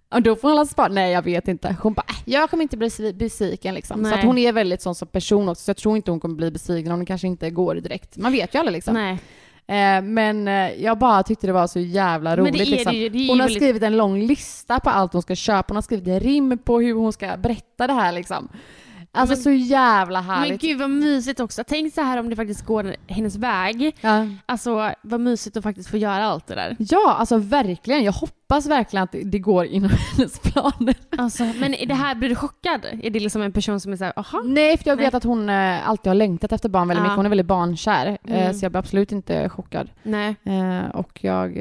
[0.10, 0.88] Och då får hon spara.
[0.88, 1.76] Nej jag vet inte.
[1.82, 3.98] Hon bara, äh, jag kommer inte bli svi- besviken liksom.
[4.04, 4.14] Så Nej.
[4.20, 6.52] att hon är väldigt sån som person också, så jag tror inte hon kommer bli
[6.52, 8.18] besviken om det kanske inte går direkt.
[8.18, 8.94] Man vet ju aldrig liksom.
[8.94, 9.18] Nej.
[9.68, 12.54] Eh, men eh, jag bara tyckte det var så jävla roligt.
[12.54, 12.94] det det liksom.
[12.94, 15.66] det är hon har väldigt- skrivit en lång lista på allt hon ska köpa.
[15.68, 18.50] Hon har skrivit en rim på hur hon ska berätta det här liksom.
[19.16, 20.62] Alltså Men- så jävla Men härligt.
[20.62, 21.64] gud vad mysigt också.
[21.68, 23.96] Tänk så här om det faktiskt går hennes väg.
[24.02, 24.28] Ja.
[24.46, 26.76] Alltså vad mysigt att faktiskt få göra allt det där.
[26.80, 28.04] ja, alltså verkligen.
[28.04, 30.96] Jag hoppas verkligen att det, går inom hennes planer.
[31.18, 32.82] Alltså, men är det här, blir du chockad?
[33.04, 34.42] Är det liksom en person som är såhär, aha?
[34.46, 35.18] Nej, för jag vet Nej.
[35.18, 37.04] att hon eh, alltid har längtat efter barn väldigt Ja.
[37.04, 37.16] mycket.
[37.16, 38.18] Hon är väldigt barnkär.
[38.24, 38.54] Eh, Mm.
[38.54, 39.90] så jag blir absolut inte chockad.
[40.04, 40.36] Nej.
[40.44, 41.54] Eh, och jag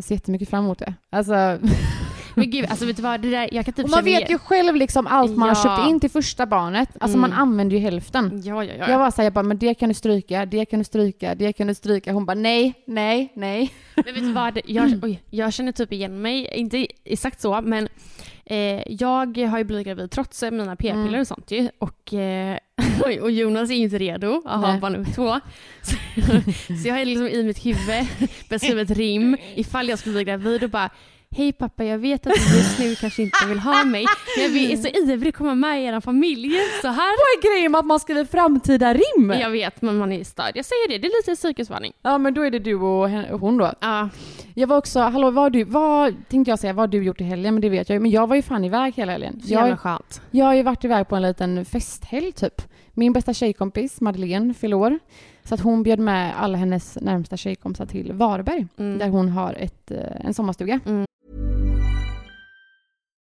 [0.00, 0.94] ser jättemycket fram emot det.
[1.12, 1.32] Alltså,
[2.40, 3.20] Men gud, alltså vet du vad?
[3.20, 5.76] Det där, jag kan typ och man vet ju själv liksom allt man har Ja.
[5.76, 6.88] köpt in till första barnet.
[7.00, 7.30] Alltså Mm.
[7.30, 8.42] man använder ju hälften.
[8.44, 8.90] Ja, ja, ja.
[8.90, 11.52] Jag var såhär, jag bara, men det kan du stryka, det kan du stryka, det
[11.52, 12.12] kan du stryka.
[12.12, 13.72] Hon bara, nej, nej, nej.
[13.94, 14.60] Men vet du vad?
[14.64, 16.48] Jag, oj, jag känner typ igen mig.
[16.54, 17.88] Inte exakt så, men
[18.44, 21.20] eh, jag har ju blivit gravid trots mina p-piller Mm.
[21.20, 21.68] och sånt ju.
[21.78, 22.58] Och, eh,
[23.22, 25.40] och Jonas är ju inte redo att ha barn nummer två.
[25.82, 25.96] Så,
[26.82, 28.06] så jag har liksom i mitt huvud
[28.48, 30.90] beskrivit rim ifall jag skulle bli gravid och bara
[31.36, 34.04] Hej pappa, jag vet att du just nu kanske inte vill ha mig,
[34.36, 36.50] men jag är så ivrig att komma med i er familj.
[36.82, 39.30] Så här Vad är grejen med att man skriver framtida rim?
[39.40, 40.52] Jag vet, men man är störd.
[40.54, 41.92] Jag säger det, det är lite psykisvarning.
[42.02, 43.72] Ja men då är det du och hon då.
[43.80, 44.08] Ja,
[44.54, 47.20] Jag var också, hallå vad har du, vad tänkte jag säga, vad har du gjort
[47.20, 47.54] i helgen?
[47.54, 48.00] Men det vet jag ju.
[48.00, 49.40] Men jag var ju fan iväg hela helgen.
[49.42, 50.22] så jävla Jag, skönt.
[50.30, 52.62] jag har ju varit iväg på en liten festhelg typ.
[52.92, 54.98] Min bästa tjejkompis Madeleine fyller år.
[55.44, 58.66] Så att hon bjöd med alla hennes närmsta tjejkompisar till Varberg.
[58.78, 58.98] Mm.
[58.98, 60.80] Där hon har ett, eh, en sommarstuga.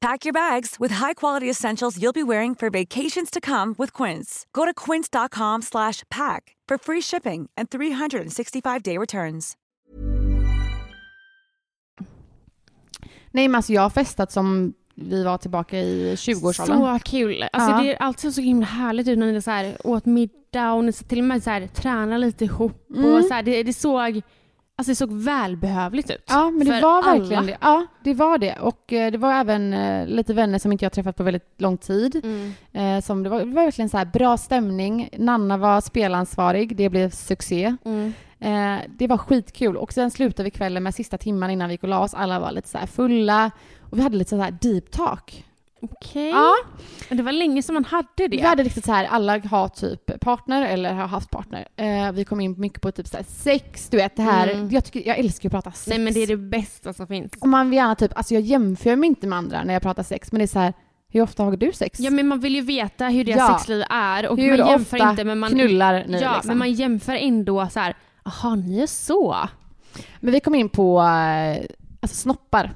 [0.00, 4.46] Pack your bags with high-quality essentials you'll be wearing for vacations to come with Quince.
[4.52, 9.56] Go to quince.com slash pack for free shipping and 365-day returns.
[13.30, 16.98] Nej men alltså jag har festat som vi var tillbaka i 20-årsåldern.
[16.98, 17.44] Så kul.
[17.52, 17.82] Alltså Ja.
[17.82, 20.92] Det är alltid så himla härligt ut när ni så här, åt middag och ni
[20.92, 22.90] så till och med så här, tränar lite ihop.
[22.90, 23.14] Mm.
[23.14, 24.22] Och så här, det, det, såg,
[24.78, 26.24] alltså det såg välbehövligt ut.
[26.28, 27.18] Ja, men det var alla.
[27.18, 27.56] verkligen det.
[27.60, 28.58] Ja, det var det.
[28.60, 31.78] Och eh, det var även eh, lite vänner som inte jag träffat på väldigt lång
[31.78, 32.20] tid.
[32.24, 32.52] Mm.
[32.72, 35.08] Eh, som det, var, det var verkligen så här bra stämning.
[35.16, 37.76] Nanna var spelansvarig, det blev succé.
[37.84, 38.12] Mm.
[38.88, 41.88] Det var skitkul och sen slutade vi kvällen med sista timman innan vi gick och
[41.88, 42.14] la oss.
[42.14, 45.44] Alla var lite så här fulla och vi hade lite så här deep talk.
[45.80, 46.28] Okej.
[46.28, 46.54] Ja.
[47.08, 48.28] Men Det var länge som man hade det.
[48.28, 51.68] Vi hade riktigt så här, alla har typ partner eller har haft partner.
[51.76, 54.48] Eh, vi kom in mycket på typ så här sex, du vet det här.
[54.48, 54.70] Mm.
[54.70, 55.86] Jag, tycker, jag älskar att prata sex.
[55.86, 57.32] Nej men det är det bästa som finns.
[57.40, 60.02] Och man vill gärna typ, alltså jag jämför mig inte med andra när jag pratar
[60.02, 60.72] sex, men det är så här,
[61.12, 62.00] hur ofta har du sex?
[62.00, 63.58] Ja men man vill ju veta hur deras Ja.
[63.58, 65.50] sexliv är och hur man jämför ofta inte men man...
[65.50, 66.48] knullar ni ja, liksom?
[66.48, 67.96] men man jämför ändå så här.
[68.24, 69.36] Jaha, ni är så.
[70.20, 71.64] Men vi kom in på eh,
[72.00, 72.74] alltså snoppar.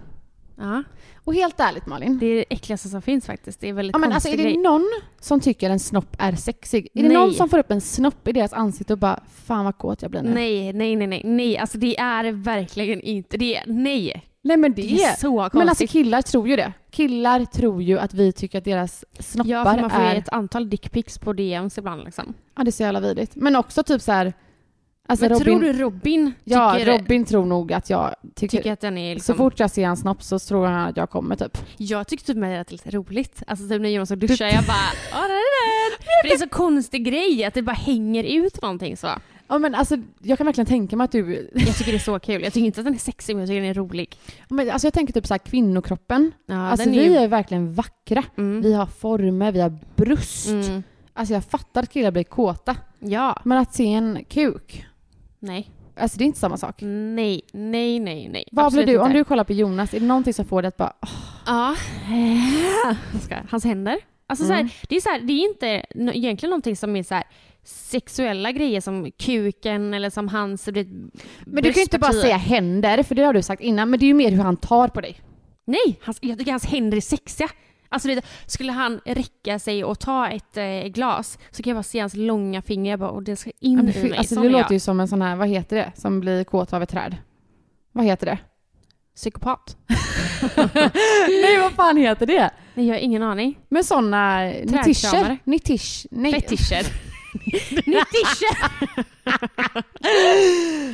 [0.56, 0.82] Ja,
[1.24, 3.60] Och helt ärligt Malin, det är det äckligaste som finns faktiskt.
[3.60, 6.88] Det är väldigt ja, men alltså, är det någon som tycker en snopp är sexig?
[6.94, 7.16] Är det Nej.
[7.16, 10.10] någon som får upp en snopp i deras ansikte och bara fan vad kåt jag
[10.10, 10.34] blir nu?
[10.34, 11.58] Nej, nej, nej, nej, nej.
[11.58, 13.36] Alltså det är det verkligen inte.
[13.36, 14.28] Det är, nej.
[14.44, 15.58] Nej men det, Det är så konstigt.
[15.58, 16.72] Men alltså killar tror ju det.
[16.90, 20.14] Killar tror ju att vi tycker att deras snoppar ja, för man får är...
[20.14, 22.34] ett antal dickpics på DMs ibland liksom.
[22.56, 23.32] Ja det är så jävla vidrigt.
[23.36, 24.32] Men också typ så här.
[25.08, 28.56] Alltså men Robin, tror du Robin ja, tycker, Robin tror nog att jag tycker...
[28.58, 29.34] tycker att den är liksom...
[29.34, 31.58] Så fort jag ser en snopp så tror han att jag kommer typ.
[31.76, 33.42] Jag tyckte typ med det att det är lite roligt.
[33.46, 34.76] Alltså typ när Jonas och duschar, jag bara
[35.12, 35.98] ja det är den.
[36.22, 39.08] För det är så konstig grej att det bara hänger ut någonting så.
[39.48, 41.50] Ja men alltså jag kan verkligen tänka mig att du...
[41.54, 42.42] Jag tycker det är så kul.
[42.42, 44.16] Jag tycker inte att den är sexig men jag tycker den är rolig.
[44.48, 46.32] Men, alltså jag tänker typ så här kvinnokroppen.
[46.46, 48.24] Ja, alltså den vi ju- är verkligen vackra.
[48.38, 48.62] Mm.
[48.62, 50.48] Vi har former, vi har bröst.
[50.48, 50.82] Mm.
[51.12, 52.76] Alltså jag fattar att killar blir kåta.
[52.98, 53.40] Ja.
[53.44, 54.86] Men att se en kuk,
[55.42, 55.70] Nej.
[55.96, 56.74] alltså det är inte samma sak.
[56.80, 58.44] Nej, nej, nej, nej.
[58.52, 59.18] Vad Absolut blir du, om inte.
[59.18, 61.08] du kollar på Jonas, är det någonting som får dig att bara åh,
[61.46, 61.76] Ja.
[63.50, 63.98] Hans händer.
[64.26, 64.66] Alltså så Mm.
[64.66, 65.66] här, det, är så här, det är inte
[66.18, 67.24] egentligen någonting som är så här
[67.64, 70.86] sexuella grejer som kuken eller som hans du vet,
[71.46, 74.00] Men du kan ju inte bara säga händer, för det har du sagt innan, men
[74.00, 75.20] det är ju mer hur han tar på dig.
[75.64, 77.48] Nej, hans, jag tycker hans händer är sexiga.
[77.92, 81.82] Alltså det, skulle han räcka sig och ta ett eh, glas så kan jag bara
[81.82, 84.18] se hans långa finger bara, och det ska in Ja, men i mig.
[84.18, 84.72] alltså, det låter jag.
[84.72, 87.16] ju som en sån här, vad heter det, som blir kåt av ett träd?
[87.92, 88.38] Vad heter det?
[89.16, 89.76] Psykopat.
[91.28, 92.50] Nej vad fan heter det?
[92.74, 93.58] Nej, jag har ingen aning.
[93.68, 94.82] Men såna Trädkramare.
[94.84, 95.38] nitischer?
[95.44, 96.06] Nitisch?
[96.10, 96.32] Nej.
[96.32, 96.86] Fetischer.
[97.32, 98.56] Fetischer.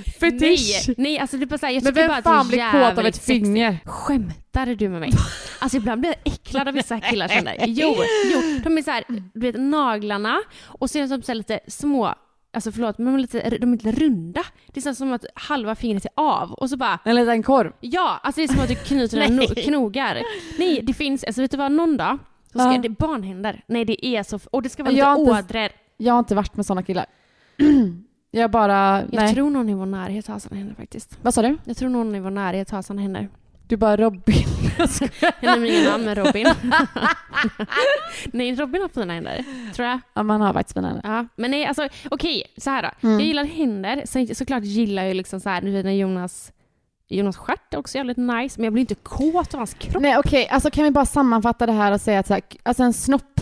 [0.21, 0.85] Fetisch.
[0.89, 2.47] Nej, nej, alltså det är bara så här, jag Men tycker vem bara fan att
[2.47, 3.79] det blir är kåt av jävligt ett finger?
[3.85, 5.11] Skämtar du med mig?
[5.59, 7.69] Alltså ibland blir jag äcklad av vissa killar känner jag.
[7.69, 7.95] Jo,
[8.33, 11.37] jo, de är så här, du vet naglarna och så är de typ så här
[11.37, 12.15] lite små,
[12.53, 14.45] alltså förlåt men de är lite, de är lite runda.
[14.67, 17.43] Det är så här som att halva fingret är av och så bara En liten
[17.43, 17.73] korv?
[17.81, 20.23] Ja, alltså det är som att du knyter dina no- knogar.
[20.59, 22.19] Nej, det finns, alltså vet du vad, någon dag
[22.53, 22.79] så ska Ja.
[22.79, 23.63] det barnhänder.
[23.69, 25.69] Nej det är så, och det ska vara Jag har lite inte- ådror.
[26.01, 27.07] Jag har inte varit med såna killar.
[28.31, 29.35] jag bara, Jag nej.
[29.35, 31.19] tror någon i vår närhet har såna händer faktiskt.
[31.23, 31.57] Vad sa du?
[31.65, 33.29] Jag tror någon i vår närhet har såna händer.
[33.67, 34.47] Du bara Robin.
[35.41, 36.47] Jag nämner ingen namn men Robin.
[38.33, 39.45] nej, Robin har fina händer.
[39.75, 40.01] Tror jag.
[40.15, 41.09] ja man har faktiskt fina händer.
[41.11, 41.27] Ja.
[41.37, 43.09] Men nej, alltså okej, så här då.
[43.09, 43.19] Mm.
[43.19, 44.03] Jag gillar händer.
[44.05, 46.53] Sen såklart gillar jag liksom så här, du vet när Jonas
[47.09, 50.03] Jonas stjärt är också jävligt nice, men jag blir inte kåt av hans kropp.
[50.03, 52.83] Nej okej, alltså kan vi bara sammanfatta det här och säga att så här, alltså
[52.83, 53.41] en snopp,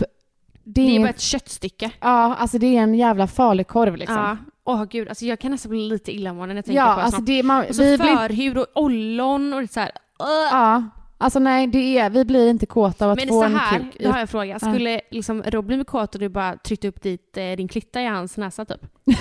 [0.69, 1.91] det är, Det är bara ett köttstycke.
[1.99, 4.15] ja alltså det är en jävla farlig korv liksom.
[4.17, 4.37] Ja.
[4.63, 7.15] Åh gud, alltså jag kan nästan bli lite illamående när jag tänker Ja, på alltså
[7.17, 7.27] snopp.
[7.27, 9.91] det, man, Och så vi förhud och ollon och det så här.
[10.19, 10.83] "Ugh." ja,
[11.17, 13.79] alltså nej det är, vi blir inte kåta av att Men få så en här,
[13.79, 13.97] kuk.
[13.99, 14.59] då har jag en fråga.
[14.59, 18.05] Skulle liksom Robin bli kåt och du bara tryckte upp dit, eh, din klitta i
[18.05, 18.81] hans näsa typ?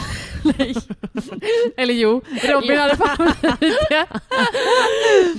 [1.77, 2.81] Eller jo, Robin Ja.
[2.83, 3.33] hade fan
[3.89, 4.07] det.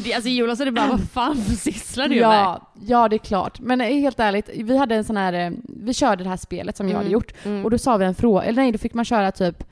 [0.04, 2.24] Det, alltså Jonas hade bara, vad fan sysslar du med?
[2.24, 3.60] ja, ja, det är klart.
[3.60, 6.78] Men eh, helt ärligt, vi hade en sån här, eh, vi körde det här spelet
[6.78, 7.63] som jag hade gjort Mm.
[7.65, 9.63] och då sa vi en fråga, eller nej då fick man köra typ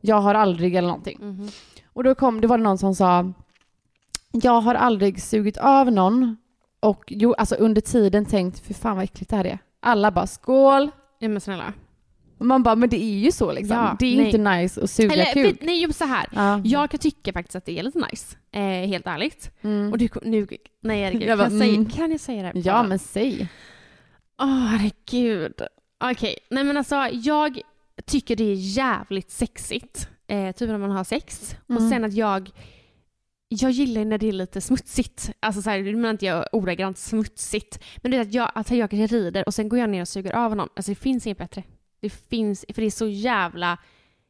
[0.00, 1.18] jag har aldrig eller någonting.
[1.20, 1.48] Mhm.
[1.92, 3.32] Och då kom, det var det någon som sa
[4.32, 6.36] jag har aldrig sugit av någon
[6.80, 9.58] och jo, alltså under tiden tänkt för fan vad äckligt det här är.
[9.80, 10.90] Alla bara skål.
[11.18, 11.72] Ja men snälla.
[12.38, 13.76] Och man bara men det är ju så liksom.
[13.76, 14.26] Ja, det är nej.
[14.26, 15.46] inte nice att suga Eller kuk.
[15.46, 16.26] vet- nej, så här.
[16.32, 16.60] Ja.
[16.64, 18.36] Jag kan tycka faktiskt att det är lite nice.
[18.52, 19.50] Eh, helt ärligt.
[19.62, 19.92] Mm.
[19.92, 20.46] Och du, nu,
[20.82, 21.28] nej herregud.
[21.28, 21.90] Jag bara, kan, jag säga, mm.
[21.90, 22.48] kan jag säga det?
[22.48, 22.66] här?
[22.66, 23.48] ja men säg.
[24.42, 25.54] Åh herregud.
[26.04, 27.60] Okej, nej men alltså jag
[28.06, 30.08] tycker det är jävligt sexigt.
[30.26, 31.56] Eh, typ när man har sex.
[31.68, 31.90] Och Mm.
[31.90, 32.50] sen att jag
[33.54, 35.30] jag gillar när det är lite smutsigt.
[35.40, 37.78] Alltså så här, nu menar inte jag ordagrant smutsigt.
[37.96, 40.08] Men det är att jag, att jag kanske rider och sen går jag ner och
[40.08, 40.68] suger av honom.
[40.76, 41.62] Alltså det finns inget bättre.
[42.00, 43.78] Det finns, för det är så jävla...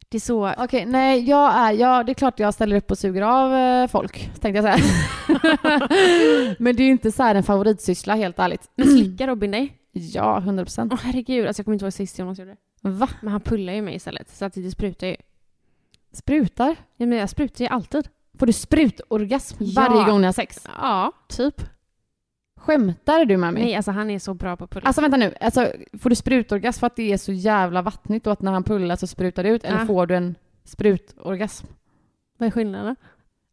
[0.09, 0.53] Det är så...
[0.59, 3.89] Okej, nej jag är, ja det är klart jag ställer upp och suger av eh,
[3.89, 4.85] folk, tänkte jag säga.
[6.59, 8.71] men det är ju inte så här en favoritsyssla helt ärligt.
[8.77, 9.77] Men slickar Robin dig?
[9.93, 10.93] Ja, 100 procent.
[10.93, 12.89] Åh herregud, alltså jag kommer inte ihåg sist Jonas gjorde det.
[12.89, 13.09] Va?
[13.21, 14.31] Men han pullar ju mig istället.
[14.31, 15.17] Så att det sprutar ju.
[16.13, 16.77] Sprutar?
[16.97, 18.09] Ja, men jag sprutar ju alltid.
[18.43, 19.89] Får du sprutorgasm Ja.
[19.89, 20.67] varje gång ni har sex?
[20.81, 21.63] Ja, typ.
[22.61, 23.63] Skämtar du med mig?
[23.63, 24.87] Nej, alltså han är så bra på att pulla.
[24.87, 28.33] Alltså vänta nu, alltså, får du sprutorgasm för att det är så jävla vattnigt och
[28.33, 29.65] att när han pullar så sprutar det ut?
[29.65, 29.87] Eller Ja.
[29.87, 30.35] får du en...
[30.65, 31.67] sprutorgasm?
[32.39, 32.97] Vad är skillnaden?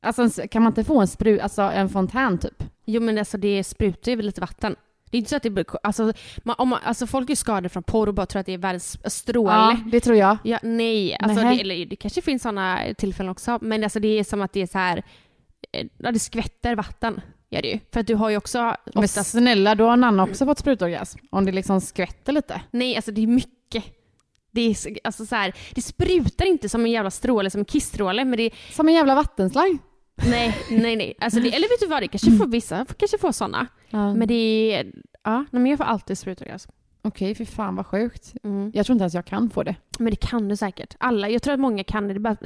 [0.02, 2.63] Alltså kan man inte få en sprut, alltså en fontän typ?
[2.86, 4.75] Jo men alltså det sprutar ju lite vatten.
[5.10, 5.65] Det är inte så att det blir...
[5.84, 8.54] Alltså, man, om man, alltså folk är skadade från porr och bara tror att det
[8.54, 9.52] är världens stråle.
[9.54, 10.38] Ja, det tror jag.
[10.43, 14.24] Ja, nej, alltså det, eller, det kanske finns sådana tillfällen också, men alltså det är
[14.24, 15.04] som att det är så här,
[15.72, 17.22] eh, ja, det skvätter vatten.
[17.52, 17.80] Gör det ju.
[17.93, 18.60] För att du har ju också
[18.93, 19.32] Men oftast...
[19.32, 21.19] snälla, då har Nanna också fått sprutorgasm.
[21.32, 22.62] Om det liksom skvätter lite.
[22.72, 23.84] Nej, alltså det är mycket.
[24.52, 27.65] Det, är, så- alltså så här, det sprutar inte som en jävla stråle, som en
[27.65, 28.52] kissstråle, men det.
[28.72, 29.80] Som en jävla vattenslang.
[30.25, 31.13] Nej, nej, nej.
[31.19, 33.67] Alltså det, eller vet du vad, det kanske får vissa kanske får sådana.
[33.89, 34.13] Ja.
[34.13, 34.91] Men det är...
[35.23, 36.71] Ja, men jag får alltid sprutorgasm.
[37.01, 38.34] Okej, fy fan vad sjukt.
[38.43, 38.71] Mm.
[38.73, 39.75] Jag tror inte ens jag kan få det.
[39.99, 40.95] Men det kan du säkert.
[40.99, 42.13] Alla, jag tror att många kan det.
[42.13, 42.38] det är bara,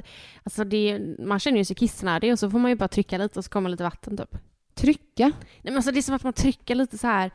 [0.44, 3.40] alltså det man känner ju sig kissnödig och så får man ju bara trycka lite
[3.40, 4.38] och så kommer lite vatten typ.
[4.74, 5.26] Trycka?
[5.26, 7.32] Nej, men alltså det är som att man trycker lite så här.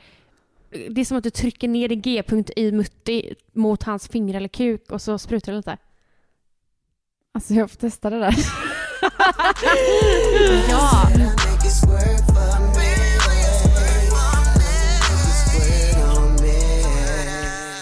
[0.90, 4.48] Det är som att du trycker ner din G-punkt i Mutti mot hans finger eller
[4.48, 5.76] kuk och så sprutar det lite.
[7.32, 8.34] Alltså jag får testa det där.
[10.70, 11.08] Ja!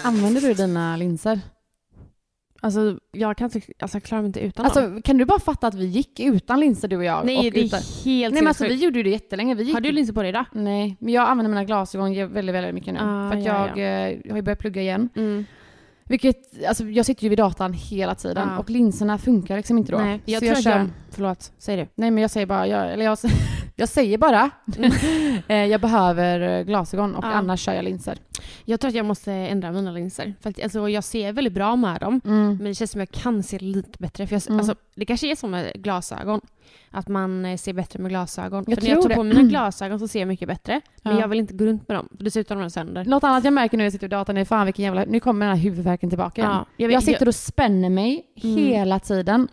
[0.03, 1.39] Använder du dina linser?
[2.61, 4.71] Alltså jag kan inte, alltså jag klarar mig inte utan dem.
[4.75, 7.25] Alltså kan du bara fatta att vi gick utan linser du och jag?
[7.25, 7.79] Nej och det är utan...
[8.05, 9.55] helt Nej men alltså vi gjorde ju det jättelänge.
[9.55, 9.73] Vi gick...
[9.73, 10.45] Har du linser på dig idag?
[10.51, 12.99] Nej, men jag använder mina glasögon väldigt, väldigt mycket nu.
[12.99, 15.09] Ah, för att ja, jag, eh, jag har ju börjat plugga igen.
[15.15, 15.45] Mm.
[16.07, 18.57] Vilket, alltså jag sitter ju vid datan hela tiden Ja.
[18.59, 19.97] och linserna funkar liksom inte då.
[19.97, 20.87] Nej, jag Så tror att kör- jag...
[21.11, 21.87] Förlåt, säg det.
[21.95, 23.17] Nej men jag säger bara, jag, eller jag,
[23.79, 24.49] jag säger bara,
[25.47, 27.27] eh, jag behöver eh, glasögon och Ja.
[27.31, 28.17] annars kör jag linser.
[28.65, 30.33] Jag tror att jag måste ändra mina linser.
[30.41, 32.21] För att, alltså, jag ser väldigt bra med dem.
[32.25, 32.47] Mm.
[32.47, 34.27] Men det känns som att jag kan se lite bättre.
[34.27, 34.59] För jag, Mm.
[34.59, 36.41] alltså, det kanske är som med glasögon.
[36.91, 38.65] Att man eh, ser bättre med glasögon.
[38.67, 39.29] Jag för när jag tar på det.
[39.29, 40.81] mina glasögon så ser jag mycket bättre.
[41.03, 41.21] Men Ja.
[41.21, 42.07] jag vill inte gå runt med dem.
[42.11, 43.05] Dessutom är de sönder.
[43.05, 45.19] Något annat jag märker nu när jag sitter vid datorn är fan vilken jävla, nu
[45.19, 46.51] kommer den här huvudvärken tillbaka igen.
[46.53, 48.57] Ja, jag jag, vet- sitter och spänner mig Mm.
[48.57, 49.47] hela tiden.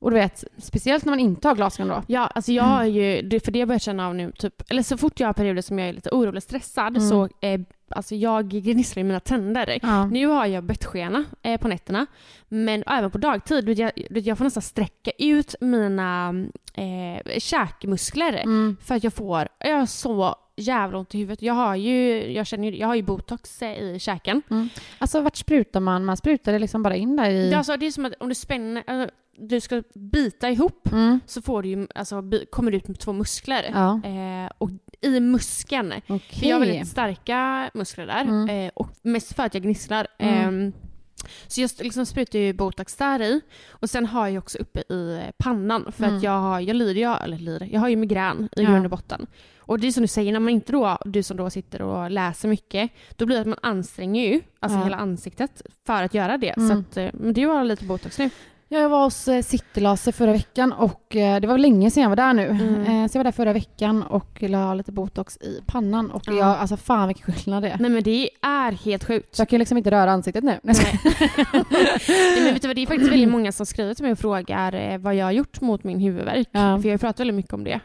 [0.00, 2.02] Och du vet, speciellt när man inte har glasögon då.
[2.06, 4.82] Ja, alltså jag har ju, det- för det har jag känna av nu, typ, eller
[4.82, 7.08] så fort jag har perioder som jag är lite orolig och stressad Mm.
[7.08, 9.78] så eh, alltså jag gnisslar i mina tänder.
[9.82, 10.06] Ja.
[10.06, 12.06] Nu har jag bettskena eh, på nätterna,
[12.48, 13.64] men även på dagtid.
[13.64, 16.34] du Jag, jag får nästan sträcka ut mina
[16.74, 18.76] eh, käkmuskler Mm.
[18.82, 21.42] för att jag får, jag har så jävla ont i huvudet.
[21.42, 24.42] Jag har ju, jag känner, ju- jag har ju botox i käken.
[24.98, 26.04] Alltså vart sprutar man?
[26.04, 27.52] Man sprutar det liksom bara in där i...
[27.52, 31.20] Är alltså, det är som att om du spänner, alltså, du ska bita ihop Mm.
[31.26, 33.70] så får du ju, alltså, kommer det ut med två muskler.
[33.74, 35.92] Ja, Eh, och i muskeln.
[36.08, 36.20] okej.
[36.40, 38.20] För jag har väldigt starka muskler där.
[38.22, 38.48] Mm.
[38.66, 40.06] Eh, och mest för att jag gnisslar.
[40.18, 40.48] Mm.
[40.48, 40.72] Ehm,
[41.46, 43.40] så jag liksom sprutar ju botox där i.
[43.70, 45.92] Och sen har jag också uppe i eh, pannan.
[45.92, 46.16] För Mm.
[46.16, 48.70] att jag, har, jag lider ju, eller lider, jag har ju migrän i Ja.
[48.70, 49.26] grund och botten.
[49.58, 52.10] Och det är som du säger, när man inte då, du som då sitter och
[52.10, 54.84] läser mycket, då blir det att man anstränger ju, alltså Ja.
[54.84, 56.50] hela ansiktet, för att göra det.
[56.50, 56.68] Mm.
[56.68, 58.30] Så att, eh, men det var lite botox nu.
[58.72, 62.08] Ja, Jag var hos eh, Citylaser förra veckan och eh, det var länge sedan jag
[62.10, 62.46] var där nu.
[62.48, 62.80] Mm.
[63.02, 66.32] Eh, så jag var där förra veckan och la lite botox i pannan och Ja.
[66.32, 67.78] jag, alltså fan vilken skillnad det är.
[67.78, 69.34] Nej men det är helt sjukt.
[69.36, 70.60] Så jag kan liksom inte röra ansiktet nu.
[70.62, 70.76] Nej.
[72.08, 74.18] Nej, men vet du vad, det är faktiskt väldigt många som skriver till mig och
[74.18, 76.48] frågar vad jag har gjort mot min huvudvärk.
[76.52, 76.60] Ja.
[76.60, 77.80] För jag har ju pratat väldigt mycket om det.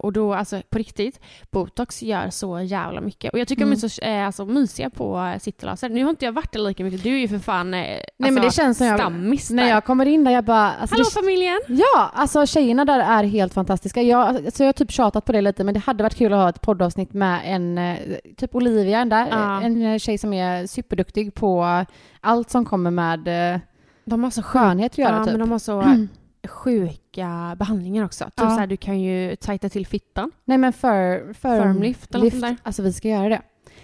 [0.00, 3.32] Och då, alltså på riktigt, botox gör så jävla mycket.
[3.32, 3.78] Och jag tycker Mm.
[3.78, 5.88] de är så eh, alltså, mysiga på citylaser.
[5.88, 7.02] Nu har inte jag varit där lika mycket.
[7.02, 9.62] Du är ju för fan eh, Nej men alltså, det känns som jag, stammis när
[9.62, 9.70] där.
[9.70, 10.72] jag kommer in där jag bara...
[10.72, 11.58] Alltså Hallå det, familjen!
[11.68, 14.02] ja, alltså tjejerna där är helt fantastiska.
[14.02, 16.38] Jag, alltså jag har typ tjatat på det lite men det hade varit kul att
[16.38, 17.96] ha ett poddavsnitt med en, eh,
[18.36, 19.62] typ Olivia där, Ja.
[19.62, 21.84] en eh, tjej som är superduktig på
[22.20, 23.60] allt som kommer med eh,
[24.04, 25.32] De har så skönhet att göra ja, typ.
[25.32, 25.84] men de har så
[26.48, 28.24] sjuka behandlingar också.
[28.24, 28.50] Typ Ja.
[28.50, 30.30] så här, du kan ju tajta till fittan.
[30.44, 32.56] Nej men för, för Firmlift eller något sånt där.
[32.62, 33.42] Alltså vi ska göra det.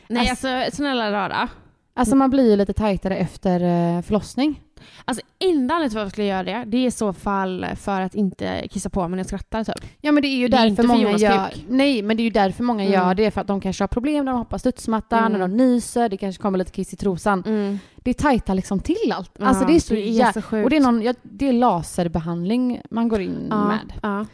[0.09, 1.49] Nej Alltså- alltså snälla rara.
[1.95, 3.59] Alltså man blir ju lite tajtare efter
[4.03, 4.61] förlossning.
[5.05, 8.01] Alltså enda anledningen till varför jag skulle göra det, det är i så fall för
[8.01, 9.85] att inte kissa på mig när jag skrattar typ.
[10.01, 11.49] Ja men det är ju Det är därför inte för många gör...
[11.49, 11.65] kuk.
[11.69, 12.93] Nej men det är ju därför många Mm.
[12.93, 13.31] gör det.
[13.31, 15.33] För att de kanske har problem när de hoppar studsmatta, Mm.
[15.33, 17.43] när de nyser, det kanske kommer lite kiss i trosan.
[17.47, 17.79] Mm.
[17.97, 19.43] Det tajtar liksom till allt.
[19.43, 20.33] Alltså det är så, jä...
[20.43, 20.65] sjukt.
[20.65, 23.93] Och det är, någon, ja, det är laserbehandling man går in ja, med.
[24.03, 24.27] Ja.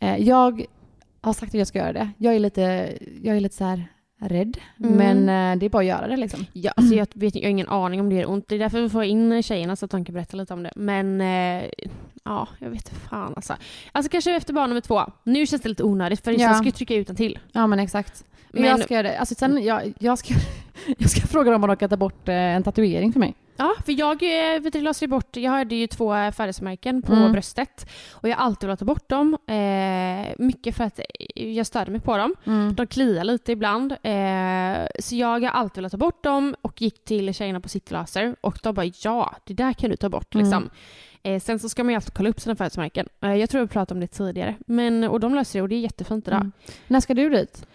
[0.00, 0.64] Eh, jag
[1.20, 2.10] har sagt att jag ska göra det.
[2.18, 3.84] Jag är lite, jag är lite så här
[4.18, 4.56] rädd.
[4.84, 4.92] Mm.
[4.96, 6.46] Men eh, det är bara att göra det liksom.
[6.52, 8.48] Ja, alltså jag, vet, jag har ingen aning om det gör ont.
[8.48, 10.72] Det är därför vi får in tjejerna så att de kan berätta lite om det.
[10.76, 11.64] Men eh,
[12.24, 13.56] ja, jag vet inte fan alltså.
[13.92, 15.02] Alltså kanske efter barn nummer två.
[15.24, 16.38] Nu känns det lite onödigt för Ja.
[16.40, 17.38] jag ska ju trycka ut en till.
[17.52, 18.24] Ja men exakt.
[18.50, 19.18] Men, Men- jag ska göra det.
[19.18, 20.34] Alltså sen, jag, jag, ska,
[20.98, 23.34] jag ska fråga dem om de kan ta bort eh, en tatuering för mig.
[23.60, 27.02] Ja, för jag eh, vet du, la sig bort, jag hade ju två eh, färgmärken
[27.02, 27.32] på Mm.
[27.32, 29.38] bröstet och jag har alltid velat ta bort dem.
[29.46, 31.00] Eh, mycket för att
[31.34, 32.34] jag störde mig på dem.
[32.74, 33.92] De kliar lite ibland.
[33.92, 38.36] Eh, så jag har alltid velat ta bort dem och gick till tjejerna på Citylaser
[38.40, 40.34] och de bara ja, det där kan du ta bort.
[40.34, 40.44] Mm.
[40.46, 40.70] Liksom.
[41.22, 43.08] Eh, sen så ska man ju alltid kolla upp sina födelsemärken.
[43.22, 44.54] Eh, jag tror vi pratade om det tidigare.
[44.66, 46.40] Men, och de löser det och det är jättefint idag.
[46.40, 46.52] Mm.
[46.86, 47.66] När ska du dit?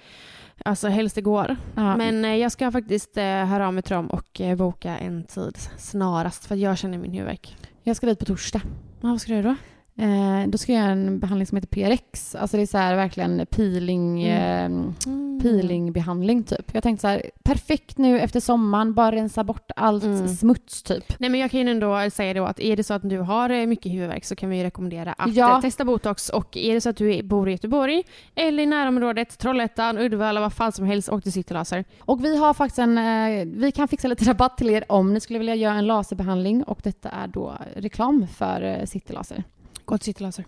[0.63, 1.55] Alltså helst igår.
[1.75, 1.97] Ja.
[1.97, 5.23] Men eh, jag ska faktiskt eh, höra av mig till dem och eh, boka en
[5.23, 7.57] tid snarast för att jag känner min huvudvärk.
[7.83, 8.61] Jag ska dit på torsdag.
[9.01, 9.55] Ja, vad ska du göra då?
[9.95, 12.35] Eh, då ska jag göra en behandling som heter PRX.
[12.35, 14.87] Alltså det är så här verkligen peeling, Mm.
[14.87, 16.73] eh, peelingbehandling typ.
[16.73, 20.27] Jag tänkte så här, perfekt nu efter sommaren, bara rensa bort allt Mm.
[20.27, 21.19] smuts typ.
[21.19, 23.49] Nej men jag kan ju ändå säga då att är det så att du har
[23.49, 25.55] eh, mycket huvudvärk så kan vi ju rekommendera att Ja.
[25.55, 28.03] eh, testa botox och är det så att du bor i Göteborg
[28.35, 31.85] eller i närområdet, Trollhättan, Uddevalla, vad fan som helst, åk till Citylaser.
[31.99, 35.19] Och vi har faktiskt en, eh, vi kan fixa lite rabatt till er om ni
[35.19, 39.43] skulle vilja göra en laserbehandling och detta är då reklam för eh, Citylaser.
[39.85, 40.45] Gå till Citylaser.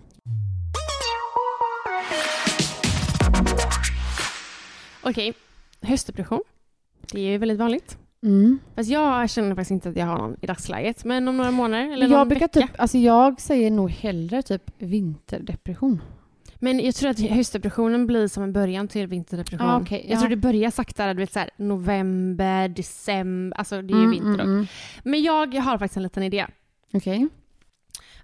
[5.01, 5.33] Okej,
[5.81, 6.41] höstdepression.
[7.11, 7.97] Det är ju väldigt vanligt.
[8.23, 8.59] Mm.
[8.75, 11.05] Fast jag känner faktiskt inte att jag har någon i dagsläget.
[11.05, 12.67] Men om några månader eller någon Jag brukar vecka.
[12.67, 16.01] typ, alltså jag säger nog hellre typ vinterdepression.
[16.55, 19.67] Men jag tror att höstdepressionen blir som en början till vinterdepression.
[19.67, 20.19] Ah, Jag ja.
[20.19, 24.37] tror det börjar sakta, du vet så här, november, december, alltså det är ju vinter
[24.37, 24.43] då.
[24.43, 24.67] Mm, mm.
[25.03, 26.45] Men jag har faktiskt en liten idé.
[26.93, 27.27] Okej.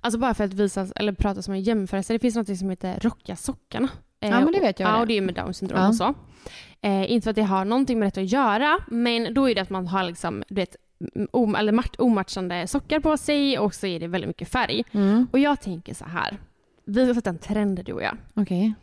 [0.01, 2.13] Alltså bara för att visa, eller prata som en jämförelse.
[2.13, 3.89] Det finns något som heter Rocka sockarna.
[4.19, 5.87] Ja, men det vet jag Ja, och det är med down syndrom Ja.
[5.87, 6.13] och så.
[6.81, 9.61] Eh, inte för att det har någonting med det att göra, men då är det
[9.61, 10.75] att man har liksom, du vet,
[11.31, 14.83] om, eller mat, omatchande sockar på sig och så är det väldigt mycket färg.
[14.91, 15.27] Mm.
[15.31, 16.37] Och jag tänker så här.
[16.85, 18.17] Vi har sett en trend du och jag.
[18.33, 18.73] Okej.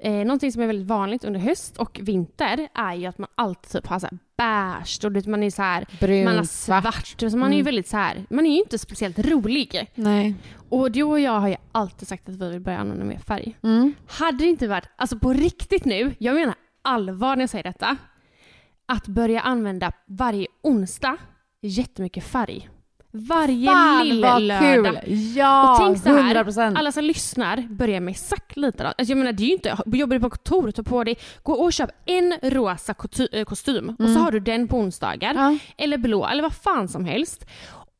[0.00, 3.70] Eh, någonting som är väldigt vanligt under höst och vinter är ju att man alltid
[3.72, 6.44] typ har så här beige och du vet, man är så här, Brunt, man har
[6.44, 7.14] svart.
[7.30, 7.64] Så man är ju Mm.
[7.64, 9.90] väldigt så här, man är ju inte speciellt rolig.
[9.94, 10.34] Nej.
[10.68, 13.56] Och du och jag har ju alltid sagt att vi vill börja använda mer färg.
[13.62, 13.94] Mm.
[14.06, 17.96] Hade det inte varit, alltså på riktigt nu, jag menar allvar när jag säger detta,
[18.86, 21.16] att börja använda varje onsdag
[21.60, 22.68] jättemycket färg.
[23.16, 25.00] Varje Fan lill vad lördag.
[25.04, 25.18] kul!
[25.36, 26.78] Ja, Och tänk så här, 100 procent.
[26.78, 28.86] Alla som lyssnar, börja med exakt lite.
[28.86, 31.52] Alltså jag menar, det är ju inte, jobbar du på kontor, ta på dig, gå
[31.52, 32.94] och köp en rosa
[33.32, 34.22] eh, kostym och så Mm.
[34.22, 35.34] har du den på onsdagar.
[35.34, 35.56] Ja.
[35.76, 37.46] Eller blå, eller vad fan som helst.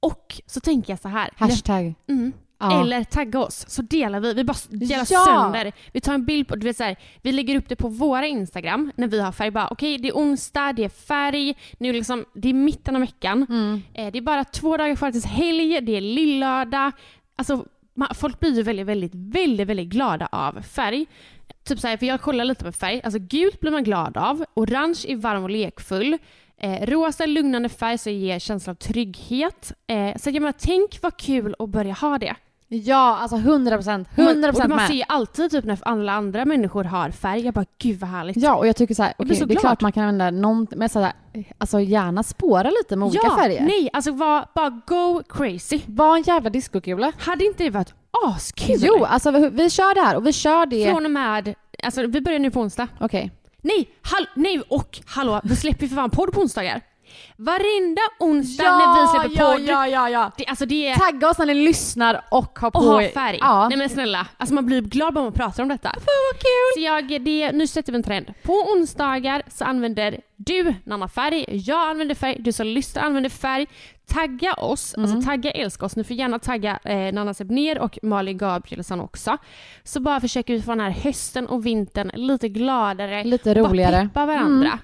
[0.00, 1.30] Och så tänker jag så här.
[1.36, 1.94] Hashtag.
[2.08, 2.32] Mm.
[2.70, 2.80] Ja.
[2.82, 4.34] Eller tagga oss, så delar vi.
[4.34, 5.24] Vi bara delar Ja!
[5.24, 5.72] sönder.
[5.92, 8.26] Vi tar en bild på, du vet så här, vi lägger upp det på våra
[8.26, 9.50] Instagram när vi har färg.
[9.50, 13.46] Bara okej, det är onsdag, det är färg, nu liksom, det är mitten av veckan.
[13.48, 13.82] Mm.
[13.94, 16.92] Eh, det är bara två dagar kvar tills helg, det är lillördag.
[17.36, 21.06] Alltså, man, folk blir ju väldigt, väldigt, väldigt, väldigt glada av färg.
[21.64, 23.00] Typ så här, för jag kollar lite med färg.
[23.04, 26.18] Alltså gult blir man glad av, orange är varm och lekfull.
[26.56, 29.72] Eh, rosa är lugnande färg som ger känsla av trygghet.
[29.86, 32.34] Eh, så jag menar, tänk vad kul att börja ha det.
[32.76, 34.08] Ja, alltså 100 procent.
[34.16, 37.40] Man- 100 och procent man ser ju alltid typ när alla andra människor har färg,
[37.44, 38.36] jag bara gud vad härligt.
[38.36, 40.02] Ja, och jag tycker så här, Jag blir okej, så det är klart man kan
[40.02, 41.12] använda någon, men så här,
[41.58, 43.60] alltså gärna spåra lite med olika ja, färger.
[43.60, 45.80] nej, alltså var, bara go crazy.
[45.86, 47.12] Var en jävla discokula.
[47.18, 47.94] Hade inte det varit
[48.26, 48.76] askul?
[48.78, 50.90] Jo, alltså vi, vi kör det här och vi kör det...
[50.90, 52.88] Från och med, alltså vi börjar nu på onsdag.
[53.00, 53.30] Okej.
[53.62, 56.80] Nej, hall, nej och hallå, vi släpper ju för fan podd på onsdagar.
[57.36, 59.60] Varenda onsdag när vi släpper ja, podd.
[59.68, 60.30] ja, ja, ja.
[60.36, 60.94] Det, alltså det är...
[60.96, 63.38] Tagga oss när ni lyssnar och har på Och ha färg.
[63.40, 63.68] Ja.
[63.68, 65.88] Nej men snälla, alltså man blir glad bara man pratar om detta.
[65.88, 66.00] Fan
[66.32, 66.74] vad kul!
[66.74, 68.34] Så jag, det, nu sätter vi en trend.
[68.42, 73.66] På onsdagar så använder du Nanna färg, jag använder färg, du som lyssnar använder färg.
[74.06, 75.10] Tagga oss, Mm.
[75.10, 75.96] alltså tagga älska oss.
[75.96, 79.36] Ni får gärna tagga eh, Nanna Sebner och Malin Gabrielsson också.
[79.84, 83.24] Så bara försöker vi få den här hösten och vintern lite gladare.
[83.24, 83.96] Lite och bara roligare.
[83.96, 84.08] Mm.
[84.08, 84.78] peppa varandra.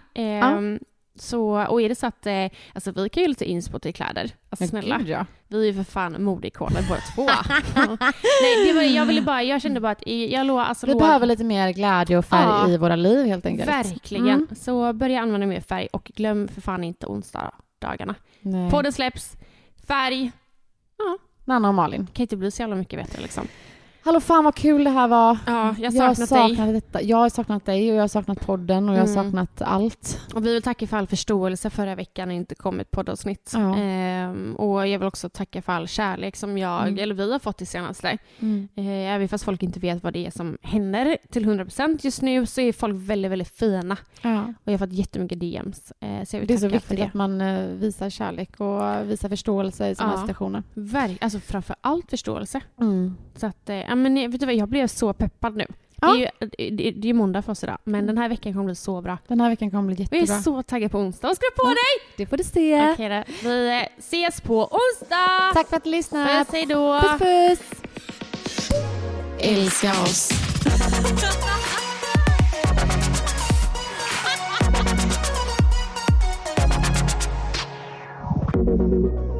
[1.14, 4.22] Så, och är det så att, eh, alltså vi kan ju lite inspo till kläder.
[4.50, 4.98] Alltså Men snälla.
[4.98, 5.26] gud, ja.
[5.48, 7.22] Vi är ju för fan modeikoner båda två.
[8.42, 11.00] Nej, det var, jag ville bara, jag kände bara att jag låg, alltså Vi låg,
[11.02, 12.68] behöver lite mer glädje och färg Ja.
[12.68, 13.68] i våra liv helt enkelt.
[13.68, 14.28] Verkligen.
[14.28, 14.46] Mm.
[14.56, 18.14] Så börja använda mer färg och glöm för fan inte onsdagarna.
[18.40, 18.70] Nej.
[18.70, 19.36] Podden släpps,
[19.86, 20.32] färg,
[21.44, 22.06] Nanna och Malin.
[22.12, 23.48] kan inte bli så jävla mycket bättre liksom.
[24.02, 25.38] Hallå fan vad kul det här var.
[25.46, 26.72] Ja, jag jag har saknat dig.
[26.72, 27.02] detta.
[27.02, 29.24] Jag har saknat dig och jag har saknat podden och jag har Mm.
[29.24, 30.20] saknat allt.
[30.34, 33.50] Och vi vill tacka för all förståelse förra veckan när det inte kom ett poddavsnitt.
[33.54, 33.76] Ja.
[33.76, 36.98] Ehm, och jag vill också tacka för all kärlek som jag, Mm.
[36.98, 38.18] eller vi har fått det senaste.
[38.40, 38.68] Mm.
[38.76, 38.84] Eh,
[39.14, 42.60] även fast folk inte vet vad det är som händer till 100% just nu så
[42.60, 43.96] är folk väldigt, väldigt fina.
[44.22, 44.42] Ja.
[44.42, 45.92] Och jag har fått jättemycket DMs.
[46.00, 49.94] Eh, så Det är så viktigt att man eh, visar kärlek och visar förståelse i
[49.94, 50.20] sådana Ja.
[50.20, 50.62] situationer.
[50.74, 52.60] Verk, alltså framför allt förståelse.
[52.80, 53.16] Mm.
[53.36, 55.66] Så att, eh, ja, men vet du vad, jag blev så peppad nu.
[56.02, 56.08] Ja.
[56.12, 56.18] Det, är
[56.64, 58.74] ju, det, det är ju måndag för oss idag, men den här veckan kommer bli
[58.74, 59.18] så bra.
[59.28, 60.42] Den här veckan kommer bli Och jag är jättebra.
[60.42, 61.28] så taggad på onsdag.
[61.28, 61.68] Vad ska du på Ja.
[61.68, 62.14] dig?
[62.16, 62.90] Det får du se.
[62.92, 63.48] Okej då.
[63.48, 65.50] Vi eh, ses på onsdag!
[65.54, 66.38] Tack för att du lyssnade.
[66.44, 67.00] Puss, hej då!
[67.00, 67.82] Puss puss.
[69.40, 70.30] Älska oss.